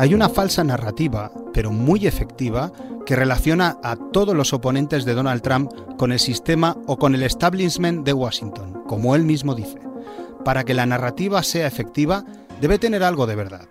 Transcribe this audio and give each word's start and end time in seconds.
Hay 0.00 0.14
una 0.14 0.30
falsa 0.30 0.64
narrativa, 0.64 1.30
pero 1.52 1.70
muy 1.72 2.06
efectiva, 2.06 2.72
que 3.04 3.16
relaciona 3.16 3.76
a 3.82 3.96
todos 3.96 4.34
los 4.34 4.54
oponentes 4.54 5.04
de 5.04 5.12
Donald 5.12 5.42
Trump 5.42 5.70
con 5.98 6.10
el 6.10 6.18
sistema 6.18 6.74
o 6.86 6.98
con 6.98 7.14
el 7.14 7.22
establishment 7.22 8.06
de 8.06 8.14
Washington, 8.14 8.82
como 8.86 9.14
él 9.14 9.24
mismo 9.24 9.54
dice. 9.54 9.78
Para 10.42 10.64
que 10.64 10.72
la 10.72 10.86
narrativa 10.86 11.42
sea 11.42 11.66
efectiva, 11.66 12.24
debe 12.62 12.78
tener 12.78 13.02
algo 13.02 13.26
de 13.26 13.36
verdad. 13.36 13.68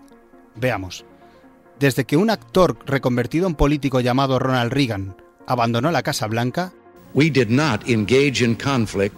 Veamos. 0.55 1.03
Desde 1.79 2.05
que 2.05 2.15
un 2.15 2.29
actor 2.29 2.77
reconvertido 2.85 3.47
en 3.47 3.55
político 3.55 3.99
llamado 3.99 4.37
Ronald 4.37 4.71
Reagan 4.71 5.15
abandonó 5.47 5.89
la 5.89 6.03
Casa 6.03 6.27
Blanca, 6.27 6.71
We 7.15 7.31
did 7.31 7.49
not 7.49 7.89
engage 7.89 8.45
in 8.45 8.53
conflict 8.53 9.17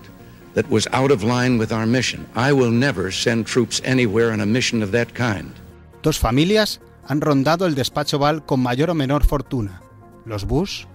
that 0.54 0.66
was 0.70 0.88
out 0.94 1.12
of 1.12 1.24
line 1.24 1.60
with 1.60 1.74
our 1.74 1.86
mission. 1.86 2.26
I 2.36 2.54
will 2.54 2.72
never 2.72 3.12
send 3.12 3.48
troops 3.48 3.82
anywhere 3.84 4.32
on 4.32 4.40
a 4.40 4.46
mission 4.46 4.82
of 4.82 4.92
that 4.92 5.10
kind. 5.12 5.52
Dos 6.04 6.18
familias 6.18 6.80
han 7.08 7.22
rondado 7.22 7.66
el 7.66 7.76
despacho 7.76 8.20
Val 8.20 8.46
con 8.46 8.62
mayor 8.62 8.90
o 8.90 8.94
menor 8.94 9.24
fortuna. 9.24 9.82
Los 10.26 10.46
Bush, 10.46 10.86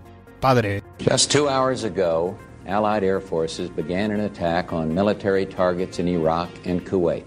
padre. 0.41 0.83
Just 0.99 1.31
two 1.31 1.49
hours 1.49 1.85
ago, 1.85 2.37
Allied 2.67 3.05
air 3.05 3.21
forces 3.21 3.71
began 3.71 4.11
an 4.11 4.21
attack 4.21 4.73
on 4.73 4.95
military 4.95 5.47
targets 5.47 5.99
in 5.99 6.09
Iraq 6.09 6.49
and 6.65 6.85
Kuwait. 6.85 7.25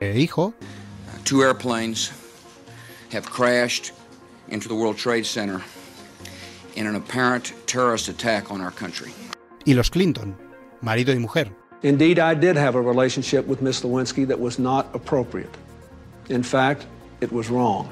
E 0.00 0.12
hijo. 0.12 0.52
Two 1.24 1.42
airplanes 1.42 2.10
have 3.10 3.24
crashed 3.30 3.92
into 4.48 4.68
the 4.68 4.74
World 4.74 4.98
Trade 4.98 5.24
Center 5.24 5.62
in 6.76 6.86
an 6.86 6.94
apparent 6.96 7.52
terrorist 7.66 8.08
attack 8.08 8.50
on 8.50 8.60
our 8.60 8.70
country. 8.70 9.12
Y 9.66 9.74
los 9.74 9.88
Clinton, 9.88 10.36
marido 10.82 11.12
y 11.12 11.18
mujer. 11.18 11.48
Indeed, 11.82 12.18
I 12.18 12.34
did 12.34 12.56
have 12.56 12.74
a 12.74 12.80
relationship 12.80 13.46
with 13.46 13.60
Miss 13.62 13.82
Lewinsky 13.82 14.26
that 14.28 14.38
was 14.38 14.58
not 14.58 14.86
appropriate. 14.94 15.50
In 16.28 16.42
fact, 16.42 16.86
it 17.20 17.32
was 17.32 17.50
wrong. 17.50 17.88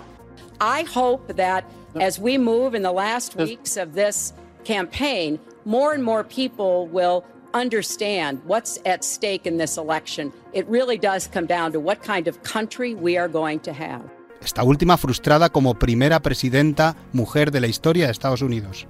I 0.61 0.83
hope 0.83 1.37
that 1.37 1.65
as 1.99 2.19
we 2.19 2.37
move 2.37 2.75
in 2.75 2.83
the 2.83 2.93
last 2.93 3.35
weeks 3.37 3.77
of 3.77 3.95
this 3.95 4.33
campaign, 4.65 5.39
more 5.65 5.95
and 5.95 6.05
more 6.05 6.23
people 6.23 6.87
will 6.89 7.25
understand 7.55 8.41
what's 8.45 8.79
at 8.85 9.03
stake 9.03 9.47
in 9.47 9.57
this 9.57 9.79
election. 9.79 10.33
It 10.53 10.67
really 10.69 10.99
does 10.99 11.27
come 11.27 11.47
down 11.47 11.73
to 11.73 11.81
what 11.81 12.03
kind 12.03 12.29
of 12.29 12.43
country 12.43 12.95
we 12.95 13.17
are 13.17 13.29
going 13.29 13.61
to 13.61 13.73
have. 13.73 14.03
esta 14.43 14.63
última 14.63 14.97
frustrada 14.97 15.51
como 15.51 15.75
primera 15.75 16.21
presidenta 16.21 16.97
mujer 17.13 17.51
de 17.51 17.61
la 17.61 17.67
historia 17.67 18.07
de 18.07 18.13
Estados 18.13 18.41
Unidos. 18.41 18.87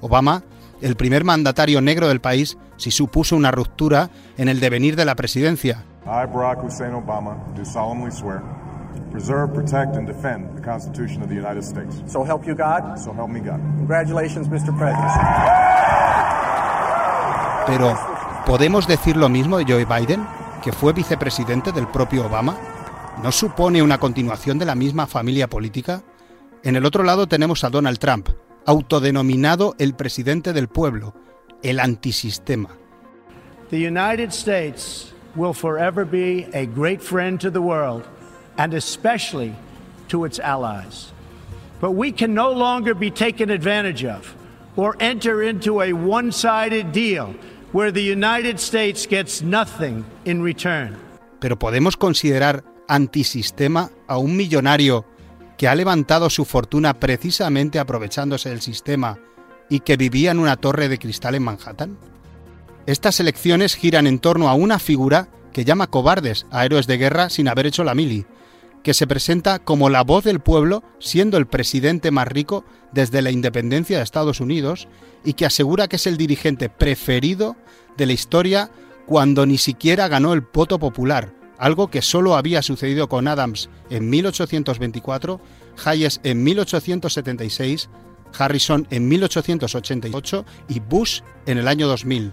Obama, 0.00 0.44
el 0.80 0.96
primer 0.96 1.24
mandatario 1.24 1.80
negro 1.80 2.08
del 2.08 2.20
país, 2.20 2.56
sí 2.76 2.90
supuso 2.90 3.36
una 3.36 3.50
ruptura 3.50 4.10
en 4.38 4.48
el 4.48 4.60
devenir 4.60 4.96
de 4.96 5.04
la 5.04 5.14
presidencia. 5.14 5.84
I, 6.06 6.26
Barack 6.26 6.64
Hussein 6.64 6.94
Obama, 6.94 7.36
do 7.54 7.64
solemnly 7.64 8.10
swear 8.10 8.40
preserve, 9.10 9.52
protect 9.54 9.96
and 9.96 10.06
defend 10.06 10.56
the 10.56 10.62
Constitution 10.62 11.22
of 11.22 11.28
the 11.28 11.34
United 11.34 11.62
States. 11.62 12.02
So 12.06 12.24
help 12.24 12.46
you 12.46 12.54
God. 12.54 12.98
So 12.98 13.12
help 13.12 13.30
me 13.30 13.40
God. 13.40 13.60
Congratulations, 13.78 14.48
Mr. 14.48 14.76
President. 14.76 15.12
Pero, 17.66 17.98
¿podemos 18.46 18.86
decir 18.86 19.16
lo 19.16 19.28
mismo 19.28 19.58
de 19.58 19.64
Joe 19.64 19.84
Biden, 19.84 20.26
que 20.62 20.72
fue 20.72 20.92
vicepresidente 20.92 21.70
del 21.72 21.86
propio 21.86 22.26
Obama? 22.26 22.56
¿No 23.22 23.32
supone 23.32 23.82
una 23.82 23.98
continuación 23.98 24.58
de 24.58 24.64
la 24.64 24.74
misma 24.74 25.06
familia 25.06 25.48
política? 25.48 26.02
En 26.62 26.76
el 26.76 26.86
otro 26.86 27.02
lado 27.02 27.26
tenemos 27.26 27.64
a 27.64 27.70
Donald 27.70 27.98
Trump, 27.98 28.28
autodenominado 28.64 29.74
el 29.78 29.94
presidente 29.94 30.52
del 30.52 30.68
pueblo, 30.68 31.14
el 31.62 31.80
antisistema. 31.80 32.70
The 33.70 33.86
United 33.86 34.30
States 34.30 35.12
will 35.36 35.52
forever 35.52 36.04
be 36.04 36.48
a 36.54 36.64
great 36.64 37.00
friend 37.00 37.38
to 37.40 37.50
the 37.50 37.60
world 37.60 38.04
and 38.58 38.74
especially 38.74 39.54
to 40.08 40.24
its 40.24 40.38
allies. 40.38 41.12
But 41.80 41.92
we 41.92 42.12
can 42.12 42.34
no 42.34 42.50
longer 42.50 42.94
be 42.94 43.10
taken 43.10 43.50
advantage 43.50 44.04
of 44.04 44.34
or 44.76 44.96
enter 45.00 45.42
into 45.42 45.80
a 45.80 45.92
one 45.92 46.32
sided 46.32 46.92
deal 46.92 47.34
where 47.72 47.92
the 47.92 48.02
United 48.02 48.58
States 48.58 49.06
gets 49.06 49.42
nothing 49.42 50.04
in 50.24 50.42
return. 50.42 50.96
Pero 51.40 51.58
podemos 51.58 51.96
considerar 51.96 52.64
antisistema 52.88 53.90
a 54.08 54.18
un 54.18 54.36
millonario 54.36 55.04
que 55.56 55.68
ha 55.68 55.74
levantado 55.74 56.30
su 56.30 56.44
fortuna 56.44 56.94
precisamente 56.94 57.78
aprovechándose 57.78 58.48
del 58.48 58.60
sistema 58.60 59.18
y 59.68 59.80
que 59.80 59.96
vivía 59.96 60.30
en 60.30 60.38
una 60.38 60.56
torre 60.56 60.88
de 60.88 60.98
cristal 60.98 61.34
en 61.34 61.42
Manhattan? 61.42 61.98
Estas 62.86 63.20
elecciones 63.20 63.74
giran 63.76 64.06
en 64.06 64.18
torno 64.18 64.48
a 64.48 64.54
una 64.54 64.78
figura 64.78 65.28
que 65.52 65.64
llama 65.64 65.88
cobardes 65.88 66.46
a 66.50 66.64
héroes 66.64 66.86
de 66.86 66.96
guerra 66.96 67.28
sin 67.28 67.48
haber 67.48 67.66
hecho 67.66 67.84
la 67.84 67.94
mili, 67.94 68.24
que 68.82 68.94
se 68.94 69.06
presenta 69.06 69.58
como 69.58 69.88
la 69.90 70.02
voz 70.02 70.24
del 70.24 70.40
pueblo 70.40 70.82
siendo 70.98 71.36
el 71.36 71.46
presidente 71.46 72.10
más 72.10 72.28
rico 72.28 72.64
desde 72.92 73.22
la 73.22 73.30
independencia 73.30 73.98
de 73.98 74.04
Estados 74.04 74.40
Unidos 74.40 74.88
y 75.24 75.34
que 75.34 75.46
asegura 75.46 75.88
que 75.88 75.96
es 75.96 76.06
el 76.06 76.16
dirigente 76.16 76.68
preferido 76.68 77.56
de 77.96 78.06
la 78.06 78.12
historia 78.12 78.70
cuando 79.06 79.46
ni 79.46 79.58
siquiera 79.58 80.08
ganó 80.08 80.32
el 80.32 80.42
voto 80.42 80.78
popular, 80.78 81.34
algo 81.58 81.88
que 81.88 82.02
solo 82.02 82.36
había 82.36 82.62
sucedido 82.62 83.08
con 83.08 83.26
Adams 83.26 83.70
en 83.90 84.08
1824, 84.10 85.40
Hayes 85.84 86.20
en 86.22 86.44
1876, 86.44 87.88
Harrison 88.38 88.86
en 88.90 89.08
1888 89.08 90.44
y 90.68 90.80
Bush 90.80 91.20
en 91.46 91.58
el 91.58 91.68
año 91.68 91.88
2000. 91.88 92.32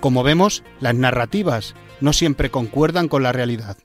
Como 0.00 0.22
vemos, 0.22 0.62
las 0.80 0.94
narrativas 0.94 1.74
no 2.00 2.12
siempre 2.12 2.50
concuerdan 2.50 3.08
con 3.08 3.22
la 3.22 3.32
realidad. 3.32 3.76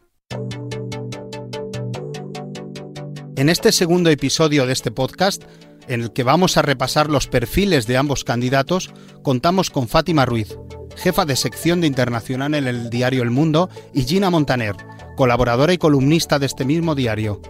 En 3.36 3.50
este 3.50 3.72
segundo 3.72 4.12
episodio 4.12 4.68
de 4.68 4.74
este 4.74 4.92
podcast, 4.92 5.44
en 5.88 6.02
el 6.02 6.14
que 6.14 6.22
vamos 6.22 6.56
a 6.58 6.62
repasar 6.62 7.10
los 7.10 7.28
perfiles 7.28 7.88
de 7.88 7.98
ambos 7.98 8.24
candidatos, 8.24 8.94
contamos 9.24 9.72
con 9.72 9.88
Fátima 9.88 10.26
Ruiz, 10.26 10.56
jefa 10.96 11.26
de 11.26 11.36
sección 11.36 11.82
de 11.82 11.88
internacional 11.88 12.54
en 12.54 12.68
el 12.68 12.92
diario 12.92 13.24
El 13.24 13.32
Mundo, 13.32 13.70
y 13.92 14.04
Gina 14.04 14.30
Montaner, 14.30 14.76
colaboradora 15.18 15.74
y 15.74 15.80
columnista 15.80 16.38
de 16.38 16.46
este 16.46 16.64
mismo 16.64 16.94
diario. 16.94 17.42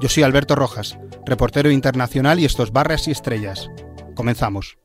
Yo 0.00 0.08
soy 0.08 0.24
Alberto 0.24 0.56
Rojas, 0.56 0.98
reportero 1.24 1.70
internacional 1.70 2.40
y 2.40 2.44
estos 2.44 2.72
barras 2.72 3.06
y 3.06 3.12
estrellas. 3.12 3.70
Comenzamos. 4.16 4.76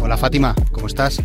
Hola 0.00 0.16
Fátima, 0.16 0.54
¿cómo 0.70 0.86
estás? 0.86 1.20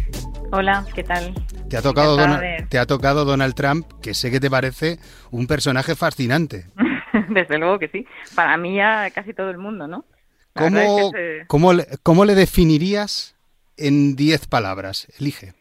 Hola, 0.51 0.83
¿qué 0.95 1.03
tal? 1.03 1.35
Te 1.69 1.75
ha, 1.75 1.81
tocado 1.81 2.15
Donald, 2.15 2.69
te 2.69 2.79
ha 2.79 2.85
tocado 2.85 3.25
Donald 3.25 3.53
Trump, 3.53 3.85
que 4.01 4.13
sé 4.13 4.31
que 4.31 4.39
te 4.39 4.49
parece 4.49 4.99
un 5.31 5.47
personaje 5.47 5.95
fascinante. 5.95 6.65
Desde 7.29 7.57
luego 7.57 7.77
que 7.77 7.89
sí. 7.89 8.05
Para 8.35 8.55
mí 8.57 8.75
ya 8.75 9.09
casi 9.11 9.33
todo 9.33 9.49
el 9.49 9.57
mundo, 9.57 9.87
¿no? 9.87 10.05
¿Cómo, 10.53 11.11
se... 11.11 11.45
¿cómo, 11.47 11.73
le, 11.73 11.85
¿Cómo, 12.03 12.25
le, 12.25 12.35
definirías 12.35 13.35
en 13.75 14.15
10 14.15 14.47
palabras? 14.47 15.07
Elige. 15.19 15.53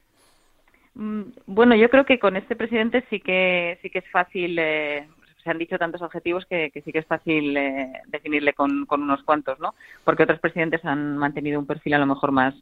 Bueno, 0.94 1.74
yo 1.74 1.90
creo 1.90 2.06
que 2.06 2.18
con 2.18 2.36
este 2.36 2.56
presidente 2.56 3.04
sí 3.10 3.20
que 3.20 3.78
sí 3.82 3.90
que 3.90 3.98
es 3.98 4.10
fácil. 4.10 4.58
Eh, 4.58 5.06
se 5.42 5.50
han 5.50 5.58
dicho 5.58 5.76
tantos 5.76 6.02
objetivos 6.02 6.46
que, 6.46 6.70
que 6.72 6.82
sí 6.82 6.92
que 6.92 7.00
es 7.00 7.06
fácil 7.06 7.56
eh, 7.56 7.92
definirle 8.06 8.52
con, 8.54 8.86
con, 8.86 9.02
unos 9.02 9.22
cuantos, 9.22 9.60
¿no? 9.60 9.74
Porque 10.04 10.22
otros 10.22 10.40
presidentes 10.40 10.84
han 10.84 11.18
mantenido 11.18 11.58
un 11.58 11.66
perfil 11.66 11.94
a 11.94 11.98
lo 11.98 12.06
mejor 12.06 12.32
más 12.32 12.54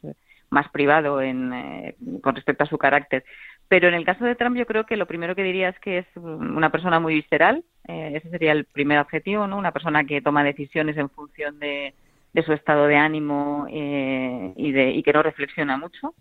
más 0.49 0.69
privado 0.69 1.21
en, 1.21 1.53
eh, 1.53 1.95
con 2.21 2.35
respecto 2.35 2.63
a 2.63 2.67
su 2.67 2.77
carácter. 2.77 3.23
Pero 3.67 3.87
en 3.87 3.95
el 3.95 4.05
caso 4.05 4.25
de 4.25 4.35
Trump 4.35 4.57
yo 4.57 4.65
creo 4.65 4.85
que 4.85 4.97
lo 4.97 5.07
primero 5.07 5.35
que 5.35 5.43
diría 5.43 5.69
es 5.69 5.79
que 5.79 5.99
es 5.99 6.05
una 6.15 6.69
persona 6.69 6.99
muy 6.99 7.15
visceral, 7.15 7.63
eh, 7.87 8.13
ese 8.15 8.29
sería 8.29 8.51
el 8.51 8.65
primer 8.65 8.99
objetivo, 8.99 9.47
¿no? 9.47 9.57
Una 9.57 9.71
persona 9.71 10.03
que 10.03 10.21
toma 10.21 10.43
decisiones 10.43 10.97
en 10.97 11.09
función 11.09 11.59
de, 11.59 11.93
de 12.33 12.43
su 12.43 12.53
estado 12.53 12.85
de 12.87 12.97
ánimo 12.97 13.65
eh, 13.71 14.53
y, 14.55 14.71
de, 14.71 14.91
y 14.91 15.03
que 15.03 15.13
no 15.13 15.23
reflexiona 15.23 15.77
mucho. 15.77 16.13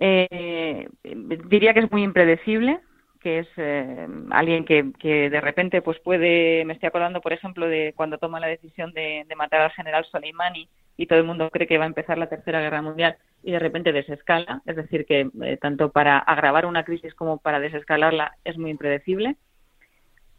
Eh, 0.00 0.88
diría 1.02 1.74
que 1.74 1.80
es 1.80 1.90
muy 1.90 2.02
impredecible, 2.02 2.80
que 3.24 3.38
es 3.38 3.48
eh, 3.56 4.06
alguien 4.32 4.66
que, 4.66 5.30
de 5.30 5.40
repente 5.40 5.80
pues 5.80 5.98
puede, 6.00 6.62
me 6.66 6.74
estoy 6.74 6.88
acordando 6.88 7.22
por 7.22 7.32
ejemplo 7.32 7.66
de 7.66 7.94
cuando 7.96 8.18
toma 8.18 8.38
la 8.38 8.48
decisión 8.48 8.92
de, 8.92 9.24
matar 9.34 9.62
al 9.62 9.70
general 9.70 10.04
Soleimani 10.04 10.68
y 10.98 11.06
todo 11.06 11.20
el 11.20 11.24
mundo 11.24 11.48
cree 11.48 11.66
que 11.66 11.78
va 11.78 11.84
a 11.84 11.86
empezar 11.86 12.18
la 12.18 12.28
tercera 12.28 12.60
guerra 12.60 12.82
mundial 12.82 13.16
y 13.42 13.52
de 13.52 13.58
repente 13.58 13.92
desescala, 13.92 14.60
es 14.66 14.76
decir, 14.76 15.06
que 15.06 15.30
eh, 15.42 15.56
tanto 15.56 15.90
para 15.90 16.18
agravar 16.18 16.66
una 16.66 16.84
crisis 16.84 17.14
como 17.14 17.38
para 17.38 17.60
desescalarla 17.60 18.36
es 18.44 18.58
muy 18.58 18.70
impredecible. 18.70 19.36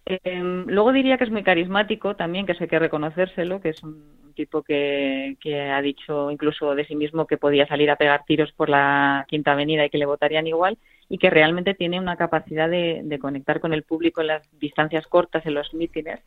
Eh, 0.05 0.41
luego 0.67 0.93
diría 0.93 1.17
que 1.17 1.23
es 1.23 1.31
muy 1.31 1.41
carismático 1.41 2.15
también, 2.15 2.45
que 2.45 2.51
eso 2.51 2.63
hay 2.63 2.69
que 2.69 2.77
reconocérselo, 2.77 3.61
que 3.61 3.69
es 3.69 3.81
un 3.81 4.31
tipo 4.35 4.61
que, 4.61 5.37
que, 5.41 5.59
ha 5.59 5.81
dicho 5.81 6.29
incluso 6.29 6.75
de 6.75 6.85
sí 6.85 6.95
mismo 6.95 7.25
que 7.25 7.37
podía 7.37 7.65
salir 7.65 7.89
a 7.89 7.95
pegar 7.95 8.25
tiros 8.27 8.51
por 8.51 8.69
la 8.69 9.25
Quinta 9.27 9.53
Avenida 9.53 9.85
y 9.85 9.89
que 9.89 9.97
le 9.97 10.05
votarían 10.05 10.45
igual, 10.45 10.77
y 11.09 11.17
que 11.17 11.29
realmente 11.29 11.73
tiene 11.73 11.99
una 11.99 12.15
capacidad 12.15 12.69
de, 12.69 13.01
de 13.03 13.19
conectar 13.19 13.59
con 13.59 13.73
el 13.73 13.83
público 13.83 14.21
en 14.21 14.27
las 14.27 14.59
distancias 14.59 15.05
cortas, 15.07 15.45
en 15.45 15.53
los 15.53 15.73
mítines, 15.73 16.19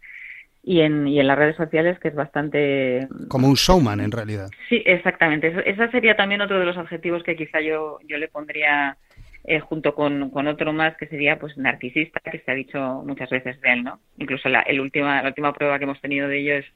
y 0.63 0.81
en, 0.81 1.09
y 1.09 1.19
en 1.19 1.27
las 1.27 1.39
redes 1.39 1.57
sociales, 1.57 1.99
que 1.99 2.09
es 2.09 2.15
bastante... 2.15 3.09
Como 3.29 3.49
un 3.49 3.55
showman, 3.55 4.01
en 4.01 4.13
realidad. 4.13 4.51
Sí, 4.69 4.83
exactamente. 4.85 5.55
Ese 5.65 5.89
sería 5.91 6.17
también 6.17 6.41
otro 6.41 6.59
de 6.59 6.67
los 6.67 6.77
objetivos 6.77 7.23
que 7.23 7.37
quizá 7.37 7.61
yo, 7.61 7.99
yo 8.07 8.19
le 8.19 8.29
pondría 8.29 8.97
eh, 9.45 9.61
junto 9.61 9.95
con, 9.95 10.31
con, 10.31 10.47
otro 10.47 10.73
más 10.73 10.97
que 10.97 11.07
sería 11.07 11.39
pues 11.39 11.57
narcisista, 11.57 12.21
que 12.21 12.41
se 12.41 12.51
ha 12.51 12.55
dicho 12.55 13.03
muchas 13.07 13.31
veces 13.31 13.59
de 13.63 13.73
él, 13.73 13.85
¿no? 13.85 13.99
Incluso 14.19 14.49
la, 14.49 14.61
el 14.61 14.81
última, 14.81 15.23
la 15.23 15.29
última 15.29 15.55
prueba 15.55 15.79
que 15.79 15.85
hemos 15.85 16.01
tenido 16.03 16.29
de 16.29 16.39
ello 16.39 16.55
es 16.57 16.67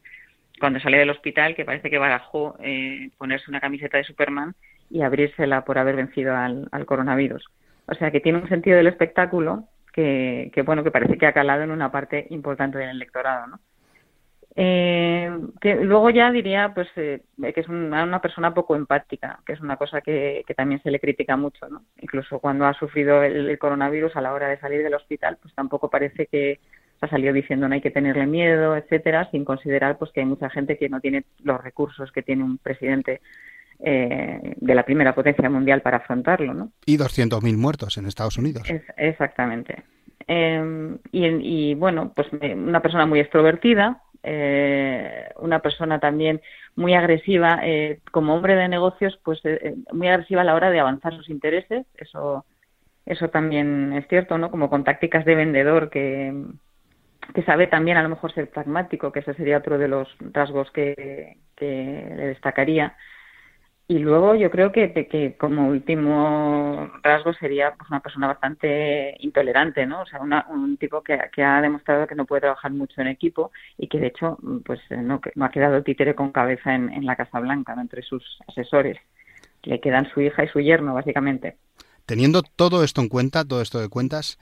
cuando 0.58 0.80
sale 0.80 0.96
del 0.96 1.10
hospital, 1.10 1.54
que 1.54 1.66
parece 1.66 1.90
que 1.90 1.98
barajó 1.98 2.56
eh, 2.62 3.10
ponerse 3.18 3.50
una 3.50 3.60
camiseta 3.60 3.98
de 3.98 4.04
Superman 4.04 4.54
y 4.90 5.02
abrírsela 5.02 5.66
por 5.66 5.76
haber 5.76 5.96
vencido 5.96 6.34
al, 6.34 6.68
al, 6.72 6.86
coronavirus. 6.86 7.44
O 7.86 7.94
sea 7.94 8.10
que 8.10 8.20
tiene 8.20 8.38
un 8.38 8.48
sentido 8.48 8.76
del 8.76 8.86
espectáculo 8.86 9.68
que, 9.92 10.50
que, 10.54 10.62
bueno, 10.62 10.82
que 10.84 10.90
parece 10.90 11.18
que 11.18 11.26
ha 11.26 11.32
calado 11.32 11.62
en 11.62 11.70
una 11.70 11.90
parte 11.92 12.26
importante 12.30 12.78
del 12.78 12.90
electorado, 12.90 13.46
¿no? 13.46 13.60
Eh, 14.54 15.30
que 15.62 15.76
luego 15.76 16.10
ya 16.10 16.30
diría 16.30 16.72
pues 16.74 16.86
eh, 16.96 17.22
que 17.38 17.60
es 17.60 17.68
una, 17.68 18.04
una, 18.04 18.20
persona 18.20 18.52
poco 18.52 18.76
empática, 18.76 19.40
que 19.46 19.54
es 19.54 19.60
una 19.62 19.78
cosa 19.78 20.02
que, 20.02 20.44
que, 20.46 20.54
también 20.54 20.82
se 20.82 20.90
le 20.90 21.00
critica 21.00 21.38
mucho, 21.38 21.70
¿no? 21.70 21.84
Incluso 22.02 22.38
cuando 22.38 22.66
ha 22.66 22.74
sufrido 22.74 23.22
el, 23.22 23.48
el, 23.48 23.58
coronavirus 23.58 24.14
a 24.14 24.20
la 24.20 24.34
hora 24.34 24.48
de 24.48 24.60
salir 24.60 24.82
del 24.82 24.92
hospital, 24.92 25.38
pues 25.40 25.54
tampoco 25.54 25.88
parece 25.88 26.26
que 26.26 26.60
ha 27.00 27.08
salido 27.08 27.32
diciendo 27.32 27.66
no 27.66 27.74
hay 27.74 27.80
que 27.80 27.90
tenerle 27.90 28.26
miedo, 28.26 28.76
etcétera, 28.76 29.30
sin 29.30 29.46
considerar 29.46 29.96
pues 29.96 30.12
que 30.12 30.20
hay 30.20 30.26
mucha 30.26 30.50
gente 30.50 30.76
que 30.76 30.90
no 30.90 31.00
tiene 31.00 31.24
los 31.42 31.62
recursos 31.62 32.12
que 32.12 32.22
tiene 32.22 32.44
un 32.44 32.58
presidente 32.58 33.22
eh, 33.80 34.54
de 34.56 34.74
la 34.74 34.84
primera 34.84 35.14
potencia 35.14 35.48
mundial 35.50 35.82
para 35.82 35.98
afrontarlo, 35.98 36.54
¿no? 36.54 36.72
Y 36.86 36.98
200.000 36.98 37.56
muertos 37.56 37.96
en 37.98 38.06
Estados 38.06 38.38
Unidos. 38.38 38.68
Es, 38.68 38.82
exactamente. 38.96 39.82
Eh, 40.28 40.96
y, 41.10 41.26
y, 41.26 41.74
bueno, 41.74 42.12
pues 42.14 42.28
una 42.32 42.80
persona 42.80 43.06
muy 43.06 43.20
extrovertida, 43.20 44.00
eh, 44.24 45.30
una 45.40 45.58
persona 45.58 45.98
también 45.98 46.40
muy 46.76 46.94
agresiva 46.94 47.58
eh, 47.64 47.98
como 48.12 48.34
hombre 48.34 48.54
de 48.54 48.68
negocios 48.68 49.18
pues 49.24 49.40
eh, 49.44 49.74
muy 49.92 50.06
agresiva 50.06 50.42
a 50.42 50.44
la 50.44 50.54
hora 50.54 50.70
de 50.70 50.78
avanzar 50.78 51.12
sus 51.16 51.28
intereses 51.28 51.86
eso 51.96 52.44
eso 53.04 53.30
también 53.30 53.92
es 53.94 54.06
cierto 54.06 54.38
no 54.38 54.52
como 54.52 54.70
con 54.70 54.84
tácticas 54.84 55.24
de 55.24 55.34
vendedor 55.34 55.90
que 55.90 56.32
que 57.34 57.42
sabe 57.42 57.66
también 57.66 57.96
a 57.96 58.02
lo 58.04 58.10
mejor 58.10 58.32
ser 58.32 58.48
pragmático 58.48 59.10
que 59.10 59.20
ese 59.20 59.34
sería 59.34 59.58
otro 59.58 59.76
de 59.76 59.88
los 59.88 60.08
rasgos 60.32 60.70
que, 60.70 61.38
que 61.56 62.14
le 62.16 62.26
destacaría 62.26 62.96
y 63.92 63.98
luego 63.98 64.34
yo 64.34 64.50
creo 64.50 64.72
que, 64.72 64.90
que 64.90 65.36
como 65.36 65.68
último 65.68 66.90
rasgo 67.02 67.34
sería 67.34 67.74
pues, 67.74 67.90
una 67.90 68.00
persona 68.00 68.26
bastante 68.26 69.14
intolerante, 69.18 69.84
¿no? 69.84 70.00
O 70.00 70.06
sea, 70.06 70.18
una, 70.22 70.46
un 70.48 70.78
tipo 70.78 71.02
que, 71.02 71.18
que, 71.30 71.42
ha 71.42 71.60
demostrado 71.60 72.06
que 72.06 72.14
no 72.14 72.24
puede 72.24 72.40
trabajar 72.40 72.70
mucho 72.72 73.02
en 73.02 73.08
equipo 73.08 73.52
y 73.76 73.88
que 73.88 73.98
de 73.98 74.06
hecho 74.06 74.38
pues 74.64 74.80
no, 74.90 75.20
no 75.34 75.44
ha 75.44 75.50
quedado 75.50 75.82
títere 75.82 76.14
con 76.14 76.32
cabeza 76.32 76.74
en, 76.74 77.04
la 77.04 77.16
Casa 77.16 77.38
Blanca, 77.38 77.76
entre 77.78 78.00
sus 78.00 78.24
asesores. 78.48 78.96
Le 79.64 79.78
quedan 79.78 80.10
su 80.14 80.22
hija 80.22 80.42
y 80.42 80.48
su 80.48 80.60
yerno, 80.60 80.94
básicamente. 80.94 81.58
Teniendo 82.06 82.42
todo 82.42 82.84
esto 82.84 83.02
en 83.02 83.10
cuenta, 83.10 83.44
todo 83.44 83.60
esto 83.60 83.78
de 83.78 83.90
cuentas, 83.90 84.38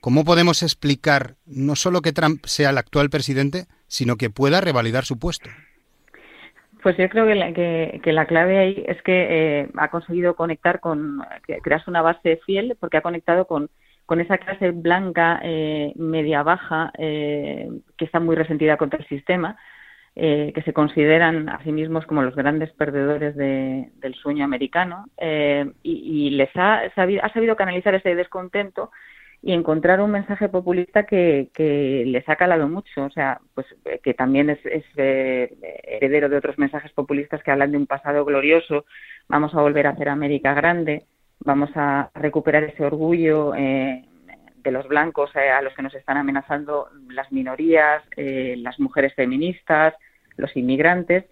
¿cómo 0.00 0.24
podemos 0.24 0.62
explicar 0.62 1.34
no 1.46 1.74
solo 1.74 2.00
que 2.00 2.12
Trump 2.12 2.46
sea 2.46 2.70
el 2.70 2.78
actual 2.78 3.10
presidente, 3.10 3.66
sino 3.88 4.14
que 4.14 4.30
pueda 4.30 4.60
revalidar 4.60 5.04
su 5.04 5.18
puesto? 5.18 5.50
Pues 6.82 6.96
yo 6.96 7.08
creo 7.08 7.26
que 7.26 7.34
la, 7.34 7.52
que, 7.52 8.12
la 8.12 8.26
clave 8.26 8.58
ahí 8.58 8.84
es 8.86 9.02
que 9.02 9.26
eh, 9.62 9.68
ha 9.76 9.88
conseguido 9.88 10.36
conectar 10.36 10.80
con, 10.80 11.20
crearse 11.62 11.90
una 11.90 12.02
base 12.02 12.40
fiel, 12.46 12.76
porque 12.78 12.98
ha 12.98 13.02
conectado 13.02 13.46
con, 13.46 13.68
con 14.06 14.20
esa 14.20 14.38
clase 14.38 14.70
blanca 14.70 15.40
eh, 15.42 15.92
media 15.96 16.42
baja 16.42 16.92
eh, 16.96 17.68
que 17.96 18.04
está 18.04 18.20
muy 18.20 18.36
resentida 18.36 18.76
contra 18.76 19.00
el 19.00 19.06
sistema, 19.08 19.56
eh, 20.20 20.50
que 20.54 20.62
se 20.62 20.72
consideran 20.72 21.48
a 21.48 21.62
sí 21.62 21.70
mismos 21.70 22.04
como 22.06 22.22
los 22.22 22.34
grandes 22.34 22.72
perdedores 22.72 23.36
de, 23.36 23.90
del 23.96 24.14
sueño 24.14 24.44
americano 24.44 25.04
eh, 25.16 25.70
y, 25.82 26.26
y, 26.26 26.30
les 26.30 26.50
ha 26.56 26.90
sabido, 26.96 27.24
ha 27.24 27.32
sabido 27.32 27.54
canalizar 27.54 27.94
ese 27.94 28.16
descontento 28.16 28.90
y 29.40 29.52
encontrar 29.52 30.00
un 30.00 30.10
mensaje 30.10 30.48
populista 30.48 31.04
que, 31.04 31.50
que 31.54 32.04
les 32.06 32.28
ha 32.28 32.36
calado 32.36 32.68
mucho, 32.68 33.04
o 33.04 33.10
sea, 33.10 33.40
pues 33.54 33.66
que 34.02 34.14
también 34.14 34.50
es, 34.50 34.58
es 34.66 34.84
eh, 34.96 35.54
heredero 35.84 36.28
de 36.28 36.36
otros 36.36 36.58
mensajes 36.58 36.92
populistas 36.92 37.42
que 37.42 37.50
hablan 37.50 37.70
de 37.70 37.78
un 37.78 37.86
pasado 37.86 38.24
glorioso, 38.24 38.84
vamos 39.28 39.54
a 39.54 39.60
volver 39.60 39.86
a 39.86 39.90
hacer 39.90 40.08
América 40.08 40.54
grande, 40.54 41.04
vamos 41.40 41.70
a 41.76 42.10
recuperar 42.14 42.64
ese 42.64 42.84
orgullo 42.84 43.54
eh, 43.54 44.04
de 44.62 44.72
los 44.72 44.86
blancos 44.88 45.30
eh, 45.36 45.50
a 45.50 45.62
los 45.62 45.74
que 45.74 45.82
nos 45.82 45.94
están 45.94 46.16
amenazando 46.16 46.88
las 47.10 47.30
minorías, 47.32 48.02
eh, 48.16 48.56
las 48.58 48.78
mujeres 48.80 49.14
feministas, 49.14 49.94
los 50.36 50.56
inmigrantes, 50.56 51.24